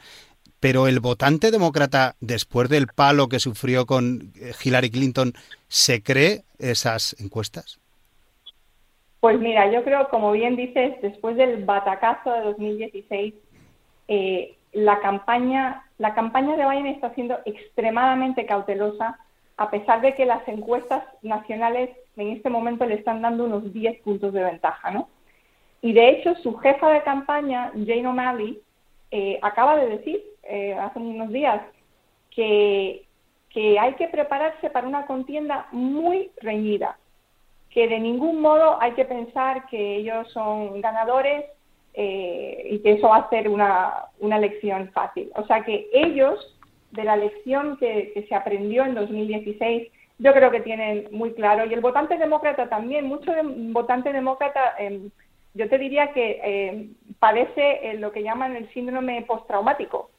Pero 0.59 0.89
el 0.89 0.99
votante 0.99 1.51
demócrata, 1.51 2.15
después 2.19 2.67
del 2.67 2.87
palo 2.87 3.29
que 3.29 3.39
sufrió 3.39 3.85
con 3.85 4.33
eh, 4.35 4.51
Hillary 4.61 4.91
Clinton, 4.91 5.31
¿se 5.69 6.03
cree 6.03 6.41
esas 6.59 7.15
encuestas? 7.21 7.79
Pues 9.21 9.39
mira, 9.39 9.71
yo 9.71 9.81
creo, 9.85 10.09
como 10.09 10.33
bien 10.33 10.57
dices, 10.57 10.95
después 11.01 11.37
del 11.37 11.63
batacazo 11.63 12.33
de 12.33 12.41
2016, 12.41 13.33
eh, 14.09 14.57
la 14.73 14.99
campaña, 14.99 15.85
la 15.99 16.13
campaña 16.15 16.57
de 16.57 16.69
Biden 16.69 16.87
está 16.87 17.13
siendo 17.13 17.39
extremadamente 17.45 18.45
cautelosa 18.45 19.19
a 19.57 19.69
pesar 19.69 20.01
de 20.01 20.13
que 20.15 20.25
las 20.25 20.47
encuestas 20.47 21.03
nacionales 21.21 21.89
en 22.17 22.29
este 22.29 22.49
momento 22.49 22.85
le 22.85 22.95
están 22.95 23.21
dando 23.21 23.45
unos 23.45 23.71
10 23.73 24.01
puntos 24.01 24.33
de 24.33 24.43
ventaja, 24.43 24.91
¿no? 24.91 25.09
Y 25.81 25.93
de 25.93 26.09
hecho, 26.09 26.35
su 26.35 26.55
jefa 26.57 26.89
de 26.89 27.03
campaña, 27.03 27.71
Jane 27.73 28.07
O'Malley, 28.07 28.59
eh, 29.11 29.39
acaba 29.41 29.75
de 29.75 29.87
decir 29.87 30.23
eh, 30.43 30.73
hace 30.73 30.99
unos 30.99 31.29
días 31.29 31.61
que, 32.31 33.05
que 33.49 33.79
hay 33.79 33.93
que 33.93 34.07
prepararse 34.07 34.69
para 34.69 34.87
una 34.87 35.05
contienda 35.05 35.67
muy 35.71 36.31
reñida, 36.41 36.97
que 37.69 37.87
de 37.87 37.99
ningún 37.99 38.41
modo 38.41 38.81
hay 38.81 38.93
que 38.93 39.05
pensar 39.05 39.67
que 39.67 39.97
ellos 39.97 40.29
son 40.31 40.81
ganadores 40.81 41.45
eh, 41.93 42.67
y 42.71 42.79
que 42.79 42.93
eso 42.93 43.09
va 43.09 43.17
a 43.17 43.29
ser 43.29 43.47
una, 43.47 44.05
una 44.19 44.37
elección 44.37 44.89
fácil. 44.91 45.31
O 45.35 45.45
sea 45.45 45.63
que 45.63 45.87
ellos 45.93 46.54
de 46.91 47.03
la 47.03 47.17
lección 47.17 47.77
que, 47.77 48.25
se 48.27 48.35
aprendió 48.35 48.85
en 48.85 48.95
2016, 48.95 49.91
yo 50.17 50.33
creo 50.33 50.51
que 50.51 50.61
tienen 50.61 51.07
muy 51.11 51.33
claro. 51.33 51.65
Y 51.65 51.73
el 51.73 51.81
votante 51.81 52.17
demócrata 52.17 52.69
también, 52.69 53.05
mucho 53.05 53.31
votante 53.71 54.13
demócrata, 54.13 54.75
em, 54.79 55.09
yo 55.53 55.69
te 55.69 55.77
diría 55.77 56.11
que 56.13 56.39
em, 56.43 56.93
padece 57.19 57.95
lo 57.99 58.11
que 58.11 58.23
llaman 58.23 58.55
el 58.55 58.69
síndrome 58.73 59.21
postraumático 59.23 60.09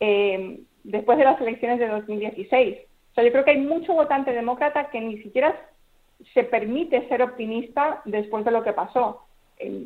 em, 0.00 0.58
después 0.84 1.18
de 1.18 1.24
las 1.24 1.40
elecciones 1.40 1.78
de 1.78 1.88
2016. 1.88 2.78
O 3.12 3.14
sea, 3.14 3.24
yo 3.24 3.32
creo 3.32 3.44
que 3.44 3.52
hay 3.52 3.60
mucho 3.60 3.94
votante 3.94 4.32
demócrata 4.32 4.90
que 4.90 5.00
ni 5.00 5.18
siquiera 5.22 5.54
se 6.34 6.44
permite 6.44 7.08
ser 7.08 7.22
optimista 7.22 8.02
después 8.04 8.44
de 8.44 8.50
lo 8.50 8.62
que 8.62 8.72
pasó. 8.72 9.22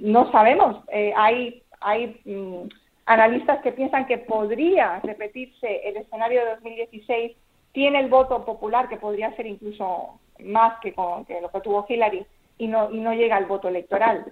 no 0.02 0.30
sabemos. 0.32 0.82
Eh, 0.88 1.12
hay 1.16 1.62
hay 1.80 2.20
mm, 2.24 2.68
analistas 3.10 3.60
que 3.60 3.72
piensan 3.72 4.06
que 4.06 4.18
podría 4.18 5.00
repetirse 5.00 5.88
el 5.88 5.96
escenario 5.96 6.44
de 6.44 6.50
2016, 6.52 7.36
tiene 7.72 7.98
el 7.98 8.08
voto 8.08 8.44
popular 8.44 8.88
que 8.88 8.98
podría 8.98 9.34
ser 9.34 9.46
incluso 9.46 10.20
más 10.38 10.78
que, 10.80 10.92
con, 10.92 11.26
lo 11.42 11.50
que 11.50 11.60
tuvo 11.60 11.84
Hillary 11.88 12.24
y 12.58 12.68
no, 12.68 12.88
y 12.92 13.00
no 13.00 13.12
llega 13.12 13.36
al 13.36 13.46
voto 13.46 13.66
electoral. 13.66 14.26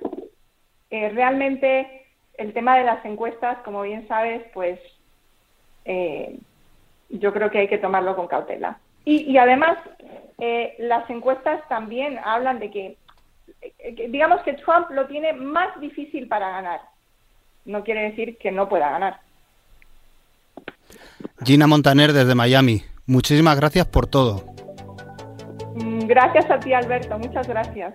Eh, 0.90 1.08
realmente 1.08 2.06
el 2.34 2.52
tema 2.52 2.78
de 2.78 2.84
las 2.84 3.04
encuestas, 3.04 3.58
como 3.64 3.82
bien 3.82 4.06
sabes, 4.06 4.44
pues 4.54 4.78
eh, 5.84 6.38
yo 7.08 7.32
creo 7.32 7.50
que 7.50 7.58
hay 7.58 7.68
que 7.68 7.78
tomarlo 7.78 8.14
con 8.14 8.28
cautela. 8.28 8.78
Y, 9.04 9.38
además, 9.38 9.78
eh, 10.38 10.76
las 10.78 11.08
encuestas 11.10 11.66
también 11.68 12.20
hablan 12.22 12.60
de 12.60 12.70
que, 12.70 12.96
digamos 14.08 14.42
que 14.42 14.52
Trump 14.52 14.90
lo 14.90 15.06
tiene 15.06 15.32
más 15.32 15.80
difícil 15.80 16.28
para 16.28 16.50
ganar 16.50 16.80
no 17.68 17.84
quiere 17.84 18.10
decir 18.10 18.38
que 18.38 18.50
no 18.50 18.68
pueda 18.68 18.90
ganar. 18.90 19.20
Gina 21.44 21.66
Montaner 21.66 22.12
desde 22.12 22.34
Miami, 22.34 22.82
muchísimas 23.06 23.56
gracias 23.56 23.86
por 23.86 24.06
todo. 24.06 24.44
Mm, 25.74 26.06
gracias 26.06 26.50
a 26.50 26.58
ti, 26.58 26.72
Alberto, 26.72 27.18
muchas 27.18 27.46
gracias. 27.46 27.94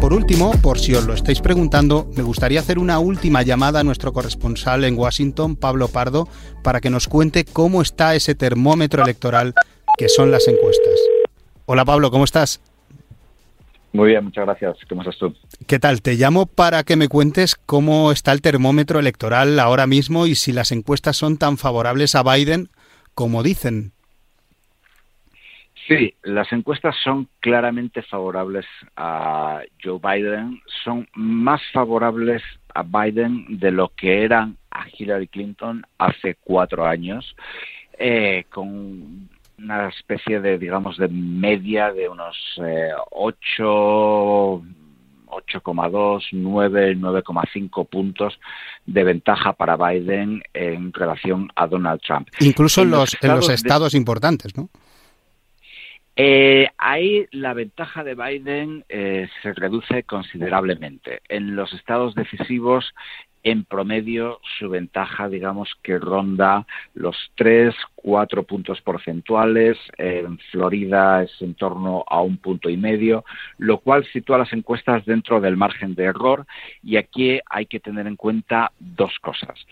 Por 0.00 0.14
último, 0.14 0.52
por 0.62 0.78
si 0.78 0.94
os 0.94 1.04
lo 1.04 1.14
estáis 1.14 1.40
preguntando, 1.40 2.08
me 2.16 2.22
gustaría 2.22 2.60
hacer 2.60 2.78
una 2.78 3.00
última 3.00 3.42
llamada 3.42 3.80
a 3.80 3.84
nuestro 3.84 4.12
corresponsal 4.12 4.84
en 4.84 4.96
Washington, 4.96 5.56
Pablo 5.56 5.88
Pardo, 5.88 6.28
para 6.62 6.80
que 6.80 6.90
nos 6.90 7.08
cuente 7.08 7.44
cómo 7.44 7.82
está 7.82 8.14
ese 8.14 8.36
termómetro 8.36 9.02
electoral 9.02 9.52
que 9.98 10.08
son 10.08 10.30
las 10.30 10.46
encuestas. 10.46 10.94
Hola 11.64 11.84
Pablo, 11.84 12.12
¿cómo 12.12 12.24
estás? 12.24 12.60
Muy 13.96 14.10
bien, 14.10 14.24
muchas 14.24 14.44
gracias. 14.44 14.76
¿Cómo 14.90 15.00
estás 15.00 15.16
tú? 15.16 15.34
¿Qué 15.66 15.78
tal? 15.78 16.02
Te 16.02 16.16
llamo 16.16 16.44
para 16.44 16.84
que 16.84 16.96
me 16.96 17.08
cuentes 17.08 17.56
cómo 17.56 18.12
está 18.12 18.32
el 18.32 18.42
termómetro 18.42 18.98
electoral 18.98 19.58
ahora 19.58 19.86
mismo 19.86 20.26
y 20.26 20.34
si 20.34 20.52
las 20.52 20.70
encuestas 20.70 21.16
son 21.16 21.38
tan 21.38 21.56
favorables 21.56 22.14
a 22.14 22.22
Biden 22.22 22.68
como 23.14 23.42
dicen. 23.42 23.92
Sí, 25.88 26.14
las 26.24 26.52
encuestas 26.52 26.94
son 27.02 27.26
claramente 27.40 28.02
favorables 28.02 28.66
a 28.96 29.62
Joe 29.82 29.98
Biden, 29.98 30.60
son 30.84 31.08
más 31.14 31.62
favorables 31.72 32.42
a 32.74 32.82
Biden 32.82 33.58
de 33.58 33.70
lo 33.70 33.88
que 33.96 34.24
eran 34.24 34.58
a 34.70 34.84
Hillary 34.92 35.28
Clinton 35.28 35.86
hace 35.96 36.36
cuatro 36.44 36.84
años, 36.84 37.34
eh, 37.98 38.44
con 38.50 39.30
una 39.58 39.88
especie 39.88 40.40
de, 40.40 40.58
digamos, 40.58 40.96
de 40.98 41.08
media 41.08 41.92
de 41.92 42.08
unos 42.08 42.36
eh, 42.62 42.90
8, 43.10 44.62
8,2, 45.26 46.28
9, 46.32 46.96
9,5 46.96 47.88
puntos 47.88 48.38
de 48.84 49.04
ventaja 49.04 49.52
para 49.54 49.76
Biden 49.76 50.42
en 50.54 50.92
relación 50.92 51.50
a 51.54 51.66
Donald 51.66 52.00
Trump. 52.00 52.28
Incluso 52.40 52.82
en 52.82 52.90
los, 52.90 53.16
en 53.22 53.34
los 53.34 53.48
estados 53.48 53.94
importantes, 53.94 54.56
¿no? 54.56 54.68
Eh, 56.18 56.70
ahí 56.78 57.26
la 57.30 57.52
ventaja 57.52 58.02
de 58.02 58.14
Biden 58.14 58.86
eh, 58.88 59.28
se 59.42 59.52
reduce 59.52 60.04
considerablemente. 60.04 61.20
En 61.28 61.54
los 61.54 61.74
estados 61.74 62.14
decisivos 62.14 62.94
en 63.46 63.64
promedio 63.64 64.40
su 64.58 64.68
ventaja, 64.68 65.28
digamos 65.28 65.72
que 65.80 66.00
ronda 66.00 66.66
los 66.94 67.16
3, 67.36 67.72
4 67.94 68.42
puntos 68.42 68.82
porcentuales, 68.82 69.78
en 69.98 70.36
Florida 70.50 71.22
es 71.22 71.30
en 71.40 71.54
torno 71.54 72.04
a 72.08 72.22
un 72.22 72.38
punto 72.38 72.68
y 72.68 72.76
medio, 72.76 73.24
lo 73.58 73.78
cual 73.78 74.04
sitúa 74.06 74.38
las 74.38 74.52
encuestas 74.52 75.04
dentro 75.04 75.40
del 75.40 75.56
margen 75.56 75.94
de 75.94 76.06
error 76.06 76.44
y 76.82 76.96
aquí 76.96 77.38
hay 77.48 77.66
que 77.66 77.78
tener 77.78 78.08
en 78.08 78.16
cuenta 78.16 78.72
dos 78.80 79.16
cosas. 79.20 79.64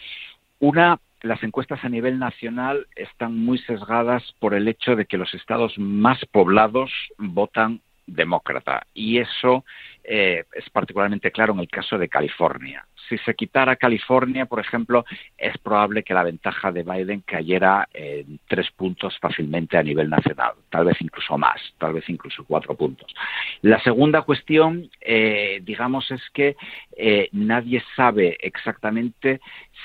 Una, 0.61 1.01
las 1.23 1.43
encuestas 1.43 1.85
a 1.85 1.89
nivel 1.89 2.21
nacional 2.21 2.87
están 2.95 3.37
muy 3.37 3.59
sesgadas 3.59 4.23
por 4.39 4.55
el 4.55 4.69
hecho 4.69 4.95
de 4.95 5.07
que 5.07 5.19
los 5.19 5.35
estados 5.35 5.77
más 5.81 6.25
poblados 6.27 6.93
votan 7.19 7.81
demócrata 8.07 8.87
y 8.95 9.19
eso 9.19 9.65
eh, 10.05 10.45
es 10.53 10.71
particularmente 10.71 11.31
claro 11.31 11.53
en 11.55 11.61
el 11.61 11.69
caso 11.69 11.99
de 11.99 12.09
California 12.09 12.85
si 13.09 13.19
se 13.19 13.35
quitara 13.35 13.77
California, 13.77 14.47
por 14.47 14.61
ejemplo, 14.61 15.05
es 15.37 15.57
probable 15.59 16.03
que 16.03 16.15
la 16.15 16.23
ventaja 16.23 16.73
de 16.73 16.83
Biden 16.83 17.21
cayera 17.21 17.89
en 17.93 18.39
tres 18.49 18.71
puntos 18.71 19.19
fácilmente 19.19 19.77
a 19.77 19.83
nivel 19.83 20.09
nacional, 20.09 20.53
tal 20.71 20.87
vez 20.87 21.01
incluso 21.01 21.37
más, 21.39 21.61
tal 21.79 21.95
vez 21.95 22.09
incluso 22.09 22.45
cuatro 22.45 22.75
puntos. 22.75 23.13
La 23.63 23.81
segunda 23.81 24.23
cuestión, 24.23 24.91
eh, 25.01 25.61
digamos, 25.63 26.11
es 26.11 26.23
que 26.33 26.57
eh, 26.97 27.29
nadie 27.33 27.83
sabe 27.97 28.37
exactamente 28.41 29.41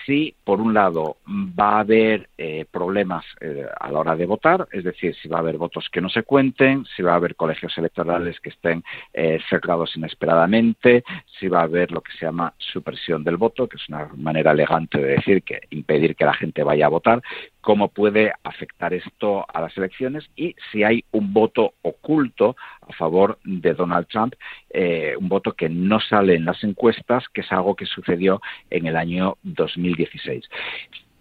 si, 0.05 0.33
por 0.43 0.61
un 0.61 0.73
lado, 0.73 1.17
va 1.27 1.77
a 1.77 1.79
haber 1.79 2.29
eh, 2.37 2.65
problemas 2.69 3.25
a 3.79 3.91
la 3.91 3.99
hora 3.99 4.15
de 4.15 4.25
votar, 4.25 4.67
es 4.71 4.83
decir, 4.83 5.15
si 5.15 5.27
va 5.27 5.37
a 5.37 5.41
haber 5.41 5.57
votos 5.57 5.89
que 5.91 6.01
no 6.01 6.09
se 6.09 6.23
cuenten, 6.23 6.85
si 6.95 7.03
va 7.03 7.13
a 7.13 7.15
haber 7.15 7.35
colegios 7.35 7.77
electorales 7.77 8.39
que 8.39 8.49
estén 8.49 8.83
cerrados 9.49 9.95
inesperadamente, 9.95 11.03
si 11.39 11.47
va 11.47 11.61
a 11.61 11.63
haber 11.63 11.91
lo 11.91 12.01
que 12.01 12.11
se 12.13 12.25
llama 12.25 12.53
supresión 12.57 13.23
del 13.23 13.37
voto, 13.37 13.67
que 13.67 13.77
es 13.77 13.89
una 13.89 14.09
manera 14.15 14.51
elegante 14.51 14.99
de 14.99 15.15
decir 15.15 15.43
que 15.43 15.61
impedir 15.69 16.15
que 16.15 16.25
la 16.25 16.33
gente 16.33 16.63
vaya 16.63 16.85
a 16.85 16.89
votar, 16.89 17.21
cómo 17.61 17.89
puede 17.89 18.31
afectar 18.43 18.93
esto 18.93 19.45
a 19.47 19.61
las 19.61 19.77
elecciones 19.77 20.29
y 20.35 20.55
si 20.71 20.83
hay 20.83 21.03
un 21.11 21.33
voto 21.33 21.73
oculto 21.81 22.55
a 22.81 22.93
favor 22.93 23.39
de 23.43 23.73
Donald 23.73 24.07
Trump, 24.07 24.35
eh, 24.69 25.15
un 25.19 25.29
voto 25.29 25.53
que 25.53 25.69
no 25.69 25.99
sale 25.99 26.35
en 26.35 26.45
las 26.45 26.63
encuestas, 26.63 27.27
que 27.33 27.41
es 27.41 27.51
algo 27.51 27.75
que 27.75 27.85
sucedió 27.85 28.41
en 28.69 28.87
el 28.87 28.95
año 28.95 29.37
2016 29.43 30.49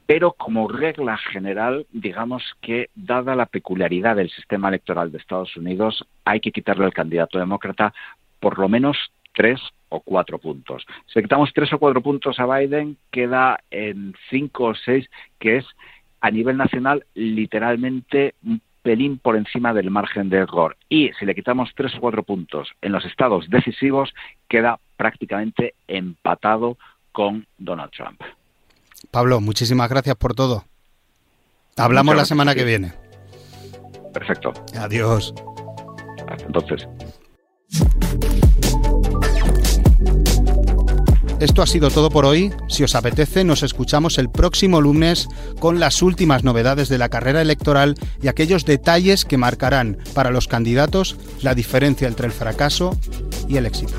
pero 0.09 0.33
como 0.33 0.69
regla 0.69 1.19
general, 1.19 1.87
digamos 1.93 2.43
que 2.63 2.89
dada 2.95 3.37
la 3.37 3.45
peculiaridad 3.45 4.17
del 4.17 4.31
sistema 4.31 4.69
electoral 4.69 5.13
de 5.13 5.19
Estados 5.19 5.55
Unidos, 5.55 6.03
hay 6.25 6.41
que 6.41 6.51
quitarle 6.51 6.87
al 6.87 6.95
candidato 6.95 7.39
demócrata 7.39 7.93
por 8.41 8.59
lo 8.59 8.71
menos 8.71 8.97
tres 9.35 9.61
o 9.91 10.01
cuatro 10.01 10.39
puntos. 10.39 10.87
Si 11.07 11.21
quitamos 11.21 11.53
tres 11.53 11.71
o 11.75 11.79
cuatro 11.79 12.01
puntos 12.01 12.41
a 12.41 12.47
Biden, 12.47 12.97
queda 13.11 13.61
en 13.71 14.15
cinco 14.31 14.65
o 14.65 14.75
seis, 14.75 15.07
que 15.39 15.59
es 15.59 15.67
a 16.21 16.31
nivel 16.31 16.57
nacional 16.57 17.05
literalmente 17.15 18.35
un 18.45 18.61
pelín 18.83 19.19
por 19.19 19.37
encima 19.37 19.75
del 19.75 19.91
margen 19.91 20.31
de 20.31 20.39
error. 20.39 20.77
Y 20.89 21.11
si 21.19 21.27
le 21.27 21.35
quitamos 21.35 21.71
tres 21.75 21.95
o 21.97 22.01
cuatro 22.01 22.23
puntos 22.23 22.71
en 22.81 22.93
los 22.93 23.05
estados 23.05 23.49
decisivos, 23.51 24.15
queda 24.49 24.79
prácticamente 24.97 25.75
empatado 25.87 26.79
con 27.13 27.47
Donald 27.59 27.91
Trump. 27.93 28.21
Pablo, 29.11 29.41
muchísimas 29.41 29.89
gracias 29.89 30.17
por 30.17 30.35
todo. 30.35 30.65
Hablamos 31.77 32.17
la 32.17 32.25
semana 32.25 32.55
que 32.55 32.65
viene. 32.65 32.93
Perfecto. 34.13 34.53
Adiós. 34.77 35.35
Hasta 36.27 36.45
entonces. 36.45 36.89
Esto 41.41 41.63
ha 41.63 41.67
sido 41.67 41.91
todo 41.91 42.11
por 42.11 42.27
hoy. 42.27 42.53
Si 42.69 42.83
os 42.83 42.97
apetece, 42.97 43.45
nos 43.45 43.63
escuchamos 43.63 44.19
el 44.19 44.29
próximo 44.29 44.81
lunes 44.81 45.29
con 45.61 45.79
las 45.79 46.03
últimas 46.03 46.43
novedades 46.43 46.89
de 46.89 46.99
la 46.99 47.09
carrera 47.09 47.41
electoral 47.41 47.95
y 48.21 48.27
aquellos 48.27 48.65
detalles 48.65 49.25
que 49.25 49.37
marcarán 49.37 49.99
para 50.15 50.31
los 50.31 50.49
candidatos 50.49 51.17
la 51.43 51.55
diferencia 51.55 52.09
entre 52.09 52.27
el 52.27 52.33
fracaso 52.33 52.99
y 53.47 53.57
el 53.57 53.67
éxito. 53.67 53.95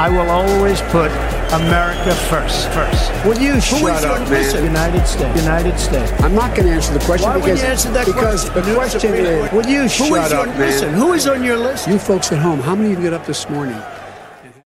I 0.00 0.08
will 0.08 0.28
always 0.30 0.80
put 0.90 1.10
America 1.52 2.12
first. 2.28 2.68
First. 2.70 3.12
Will 3.24 3.38
you 3.38 3.60
shut 3.60 4.02
up, 4.04 4.28
man? 4.28 4.64
United 4.64 5.06
States. 5.06 5.42
United 5.42 5.78
States. 5.78 6.10
I'm 6.22 6.34
not 6.34 6.56
going 6.56 6.66
to 6.68 6.74
answer 6.74 6.92
the 6.92 7.04
question 7.04 7.28
Why 7.28 7.36
because, 7.36 7.50
would 7.50 7.58
you 7.60 7.66
answer 7.66 7.90
that 7.92 8.06
because 8.06 8.50
question? 8.50 8.70
the 8.70 8.74
question 8.74 9.14
is, 9.14 9.52
Will 9.52 9.66
you 9.66 9.82
who 9.82 9.88
shut 9.88 10.26
is 10.26 10.32
up, 10.32 10.46
your, 10.46 10.54
man? 10.56 10.58
Listen, 10.58 10.94
who 10.94 11.12
is 11.12 11.26
on 11.28 11.44
your 11.44 11.58
list? 11.58 11.86
You 11.86 11.98
folks 11.98 12.32
at 12.32 12.38
home, 12.38 12.60
how 12.60 12.74
many 12.74 12.94
of 12.94 12.98
you 12.98 13.10
got 13.10 13.20
up 13.20 13.26
this 13.26 13.48
morning 13.48 13.80